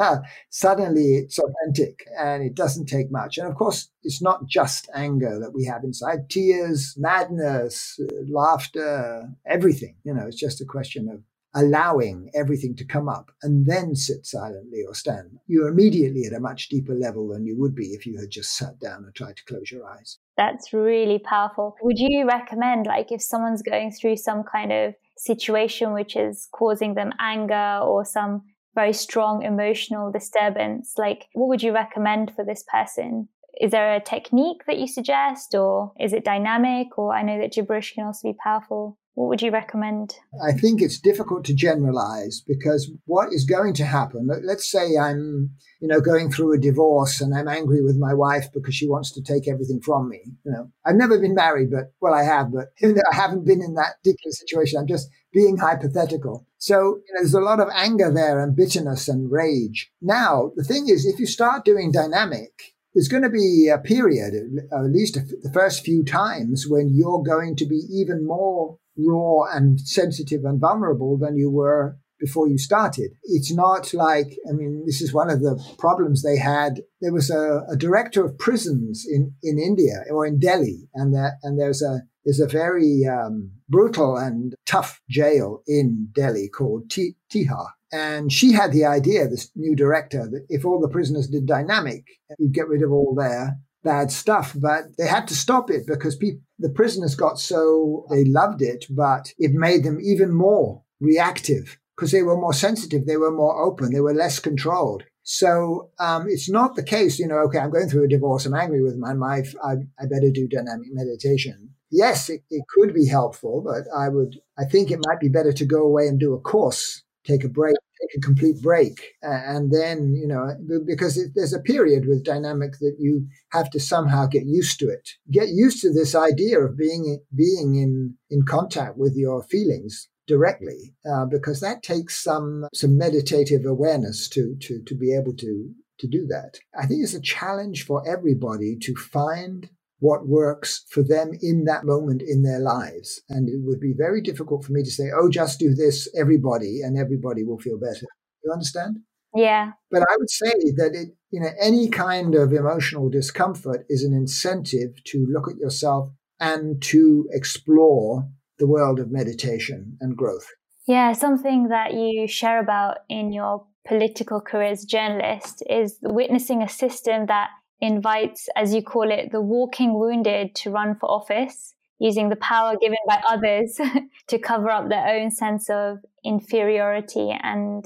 suddenly 0.51 1.15
it's 1.15 1.39
authentic 1.39 2.07
and 2.19 2.43
it 2.43 2.55
doesn't 2.55 2.87
take 2.87 3.11
much. 3.11 3.39
And 3.39 3.49
of 3.49 3.55
course, 3.55 3.89
it's 4.03 4.21
not 4.21 4.47
just 4.47 4.91
anger 4.95 5.39
that 5.41 5.55
we 5.55 5.65
have 5.65 5.85
inside, 5.85 6.29
tears, 6.29 6.95
madness, 6.99 7.99
laughter, 8.29 9.27
everything, 9.47 9.97
you 10.05 10.13
know, 10.13 10.27
it's 10.27 10.39
just 10.39 10.61
a 10.61 10.67
question 10.67 11.09
of 11.09 11.23
allowing 11.55 12.31
everything 12.35 12.77
to 12.77 12.85
come 12.85 13.09
up 13.09 13.31
and 13.43 13.67
then 13.67 13.95
sit 13.95 14.27
silently 14.27 14.83
or 14.87 14.95
stand, 14.95 15.39
you're 15.47 15.69
immediately 15.69 16.25
at 16.25 16.33
a 16.33 16.41
much 16.41 16.69
deeper 16.69 16.95
level 16.95 17.29
than 17.29 17.47
you 17.47 17.57
would 17.59 17.75
be 17.75 17.87
if 17.87 18.07
you 18.07 18.19
had 18.19 18.31
just 18.31 18.57
sat 18.57 18.79
down 18.79 19.05
and 19.05 19.15
tried 19.15 19.37
to 19.37 19.45
close 19.45 19.71
your 19.71 19.87
eyes. 19.87 20.19
That's 20.37 20.73
really 20.73 21.19
powerful. 21.19 21.75
Would 21.83 21.99
you 21.99 22.27
recommend, 22.27 22.87
like, 22.87 23.11
if 23.11 23.23
someone's 23.23 23.63
going 23.63 23.93
through 23.93 24.17
some 24.17 24.45
kind 24.45 24.73
of 24.73 24.95
situation 25.17 25.93
which 25.93 26.17
is 26.17 26.49
causing 26.53 26.95
them 26.95 27.13
anger 27.19 27.81
or 27.83 28.05
some 28.05 28.43
very 28.75 28.93
strong 28.93 29.43
emotional 29.43 30.13
disturbance, 30.13 30.95
like, 30.97 31.27
what 31.33 31.49
would 31.49 31.63
you 31.63 31.73
recommend 31.73 32.33
for 32.37 32.45
this 32.45 32.65
person? 32.71 33.29
Is 33.61 33.73
there 33.73 33.97
a 33.97 34.01
technique 34.01 34.63
that 34.69 34.79
you 34.79 34.87
suggest, 34.87 35.55
or 35.55 35.93
is 35.99 36.13
it 36.13 36.25
dynamic? 36.25 36.97
Or 36.97 37.13
I 37.13 37.23
know 37.23 37.41
that 37.41 37.53
gibberish 37.53 37.95
can 37.95 38.05
also 38.05 38.29
be 38.29 38.39
powerful. 38.41 38.97
What 39.15 39.29
would 39.31 39.43
you 39.43 39.51
recommend? 39.51 40.15
I 40.41 40.53
think 40.53 40.81
it's 40.81 41.01
difficult 41.01 41.45
to 41.47 41.55
generalize 41.55 42.41
because 42.47 42.91
what 43.07 43.33
is 43.33 43.45
going 43.45 43.75
to 43.75 43.85
happen? 43.85 44.29
Let's 44.45 44.71
say 44.71 44.97
I'm, 44.97 45.51
you 45.81 45.89
know, 45.89 46.01
going 46.01 46.31
through 46.31 46.55
a 46.55 46.61
divorce 46.61 47.21
and 47.21 47.35
I'm 47.35 47.49
angry 47.49 47.83
with 47.83 47.97
my 47.97 48.15
wife 48.15 48.47
because 48.55 48.77
she 48.77 48.89
wants 48.89 49.11
to 49.13 49.23
take 49.23 49.49
everything 49.49 49.81
from 49.81 50.09
me. 50.09 50.21
You 50.45 50.53
know, 50.53 50.71
I've 50.87 50.95
never 50.95 51.19
been 51.19 51.35
married, 51.35 51.73
but 51.73 51.93
well, 52.01 52.15
I 52.15 52.23
have, 52.23 52.53
but 52.53 52.69
I 52.83 53.15
haven't 53.15 53.45
been 53.45 53.61
in 53.61 53.75
that 53.75 53.97
particular 54.05 54.31
situation. 54.31 54.79
I'm 54.79 54.87
just 54.87 55.09
being 55.33 55.57
hypothetical. 55.57 56.47
So 56.59 56.77
you 56.79 57.15
know, 57.15 57.21
there's 57.21 57.35
a 57.35 57.41
lot 57.41 57.61
of 57.61 57.69
anger 57.75 58.13
there 58.13 58.41
and 58.41 58.55
bitterness 58.57 59.09
and 59.09 59.31
rage. 59.31 59.91
Now, 60.01 60.53
the 60.55 60.65
thing 60.65 60.89
is, 60.89 61.05
if 61.05 61.19
you 61.19 61.27
start 61.27 61.65
doing 61.65 61.91
dynamic, 61.91 62.75
there's 62.95 63.09
going 63.09 63.23
to 63.23 63.31
be 63.31 63.69
a 63.73 63.79
period, 63.79 64.35
at 64.73 64.85
least 64.85 65.15
the 65.15 65.51
first 65.53 65.85
few 65.85 66.05
times, 66.05 66.67
when 66.69 66.89
you're 66.95 67.23
going 67.23 67.55
to 67.57 67.67
be 67.67 67.83
even 67.91 68.27
more 68.27 68.79
raw 68.99 69.45
and 69.53 69.81
sensitive 69.81 70.45
and 70.45 70.61
vulnerable 70.61 71.17
than 71.17 71.37
you 71.37 71.51
were 71.51 71.97
before 72.19 72.49
you 72.49 72.59
started. 72.59 73.13
It's 73.25 73.53
not 73.53 73.95
like, 73.95 74.37
I 74.49 74.53
mean, 74.53 74.83
this 74.85 75.01
is 75.01 75.15
one 75.15 75.31
of 75.31 75.41
the 75.41 75.63
problems 75.79 76.23
they 76.23 76.37
had. 76.37 76.81
There 77.01 77.13
was 77.13 77.31
a, 77.31 77.65
a 77.71 77.77
director 77.77 78.25
of 78.25 78.39
prisons 78.39 79.07
in, 79.09 79.35
in 79.43 79.59
India 79.59 80.03
or 80.11 80.27
in 80.27 80.39
Delhi, 80.39 80.89
and 80.95 81.15
and 81.43 81.59
there's 81.59 81.83
a, 81.83 82.03
there's 82.25 82.41
a 82.41 82.49
very 82.49 83.07
um, 83.07 83.53
brutal 83.69 84.17
and 84.17 84.55
tough 84.67 85.01
jail 85.09 85.63
in 85.67 86.09
Delhi 86.13 86.49
called 86.49 86.91
T- 86.91 87.15
Tihar. 87.33 87.69
And 87.91 88.31
she 88.31 88.53
had 88.53 88.73
the 88.73 88.85
idea, 88.85 89.29
this 89.29 89.51
new 89.57 89.75
director, 89.75 90.29
that 90.31 90.45
if 90.51 90.65
all 90.67 90.79
the 90.81 90.91
prisoners 90.91 91.29
did 91.29 91.47
dynamic, 91.47 92.05
you'd 92.39 92.53
get 92.53 92.69
rid 92.69 92.83
of 92.83 92.93
all 92.93 93.15
their 93.15 93.57
bad 93.83 94.11
stuff. 94.11 94.55
But 94.57 94.85
they 94.97 95.07
had 95.07 95.29
to 95.29 95.35
stop 95.35 95.71
it 95.71 95.87
because 95.87 96.17
people, 96.17 96.41
the 96.59 96.71
prisoners 96.71 97.15
got 97.15 97.39
so 97.39 98.07
they 98.11 98.25
loved 98.25 98.63
it, 98.63 98.87
but 98.91 99.33
it 99.39 99.53
made 99.53 99.85
them 99.85 99.99
even 100.03 100.33
more 100.33 100.83
reactive 101.01 101.79
because 101.97 102.13
they 102.13 102.23
were 102.23 102.37
more 102.37 102.53
sensitive, 102.53 103.07
they 103.07 103.17
were 103.17 103.33
more 103.33 103.61
open, 103.61 103.93
they 103.93 104.01
were 104.01 104.15
less 104.15 104.39
controlled. 104.39 105.03
So 105.25 105.91
um, 105.99 106.27
it's 106.29 106.49
not 106.49 106.77
the 106.77 106.83
case, 106.83 107.19
you 107.19 107.27
know, 107.27 107.39
okay, 107.41 107.59
I'm 107.59 107.71
going 107.71 107.89
through 107.89 108.05
a 108.05 108.09
divorce, 108.09 108.47
I'm 108.47 108.55
angry 108.55 108.83
with 108.83 108.97
my 108.97 109.15
wife, 109.15 109.55
I, 109.63 109.73
I 109.99 110.07
better 110.07 110.31
do 110.33 110.49
dynamic 110.49 110.89
meditation. 110.93 111.75
Yes, 111.91 112.31
it, 112.31 112.43
it 112.51 112.65
could 112.69 112.95
be 112.95 113.07
helpful, 113.07 113.63
but 113.63 113.85
I 113.95 114.09
would, 114.09 114.37
I 114.57 114.65
think 114.65 114.91
it 114.91 115.01
might 115.07 115.21
be 115.21 115.29
better 115.29 115.53
to 115.53 115.65
go 115.65 115.83
away 115.83 116.07
and 116.07 116.21
do 116.21 116.35
a 116.35 116.41
course, 116.41 117.03
take 117.29 117.45
a 117.45 117.49
break, 117.49 117.77
take 118.01 118.17
a 118.17 118.21
complete 118.21 118.61
break, 118.63 119.15
and 119.23 119.71
then, 119.73 120.15
you 120.15 120.27
know, 120.27 120.55
because 120.87 121.17
it, 121.19 121.33
there's 121.35 121.53
a 121.53 121.61
period 121.61 122.07
with 122.07 122.25
dynamic 122.25 122.73
that 122.81 122.97
you 122.99 123.27
have 123.51 123.71
to 123.71 123.81
somehow 123.81 124.27
get 124.27 124.45
used 124.47 124.79
to 124.81 124.89
it, 124.89 125.11
get 125.31 125.49
used 125.49 125.81
to 125.83 125.93
this 125.93 126.15
idea 126.15 126.59
of 126.61 126.77
being 126.77 127.21
being 127.35 127.75
in 127.75 128.15
in 128.31 128.43
contact 128.45 128.97
with 128.97 129.15
your 129.17 129.43
feelings 129.43 130.09
directly, 130.27 130.95
uh, 131.11 131.25
because 131.27 131.61
that 131.61 131.83
takes 131.83 132.23
some 132.23 132.67
some 132.75 132.97
meditative 132.97 133.65
awareness 133.67 134.29
to 134.29 134.57
to 134.61 134.83
to 134.87 134.95
be 134.95 135.15
able 135.15 135.35
to 135.35 135.71
to 135.99 136.07
do 136.07 136.27
that. 136.27 136.59
I 136.79 136.87
think 136.87 137.03
it's 137.03 137.15
a 137.15 137.21
challenge 137.21 137.85
for 137.85 138.09
everybody 138.09 138.77
to 138.83 138.95
find 138.95 139.69
what 140.01 140.29
works 140.29 140.85
for 140.91 141.03
them 141.03 141.33
in 141.43 141.65
that 141.65 141.85
moment 141.85 142.23
in 142.23 142.43
their 142.43 142.61
lives. 142.61 143.21
And 143.29 143.49
it 143.49 143.61
would 143.61 143.81
be 143.81 143.95
very 143.97 144.21
difficult 144.21 144.65
for 144.65 144.73
me 144.73 144.83
to 144.83 144.91
say, 144.91 145.11
oh, 145.15 145.29
just 145.29 145.59
do 145.59 145.75
this, 145.75 146.09
everybody, 146.17 146.81
and 146.83 146.97
everybody 146.97 147.45
will 147.45 147.59
feel 147.59 147.79
better. 147.79 148.07
You 148.45 148.53
understand? 148.53 148.99
Yeah. 149.35 149.73
But 149.91 150.03
I 150.03 150.17
would 150.19 150.31
say 150.31 150.53
that 150.77 150.93
it, 150.95 151.09
you 151.31 151.41
know, 151.41 151.51
any 151.61 151.89
kind 151.89 152.35
of 152.35 152.53
emotional 152.53 153.11
discomfort 153.11 153.85
is 153.89 154.05
an 154.05 154.15
incentive 154.15 155.03
to 155.05 155.27
look 155.29 155.51
at 155.51 155.59
yourself 155.59 156.11
and 156.41 156.81
to 156.83 157.29
explore 157.33 158.29
the 158.59 158.67
world 158.67 159.01
of 159.01 159.11
meditation 159.11 159.97
and 160.01 160.17
growth. 160.17 160.47
Yeah, 160.87 161.13
something 161.13 161.69
that 161.69 161.93
you 161.93 162.27
share 162.27 162.61
about 162.61 162.99
in 163.09 163.33
your 163.33 163.67
political 163.87 164.41
career 164.41 164.71
as 164.71 164.85
journalist 164.85 165.63
is 165.69 165.99
witnessing 166.03 166.63
a 166.63 166.69
system 166.69 167.27
that 167.27 167.49
invites, 167.81 168.49
as 168.57 168.75
you 168.75 168.83
call 168.83 169.11
it, 169.11 169.31
the 169.33 169.41
walking 169.41 169.99
wounded 169.99 170.55
to 170.57 170.71
run 170.71 170.97
for 170.97 171.11
office, 171.11 171.75
using 171.99 172.29
the 172.29 172.37
power 172.37 172.77
given 172.81 172.99
by 173.07 173.21
others 173.29 173.81
to 174.29 174.39
cover 174.39 174.71
up 174.71 174.89
their 174.89 175.07
own 175.09 175.31
sense 175.31 175.69
of 175.69 175.99
inferiority. 176.25 177.37
And 177.43 177.85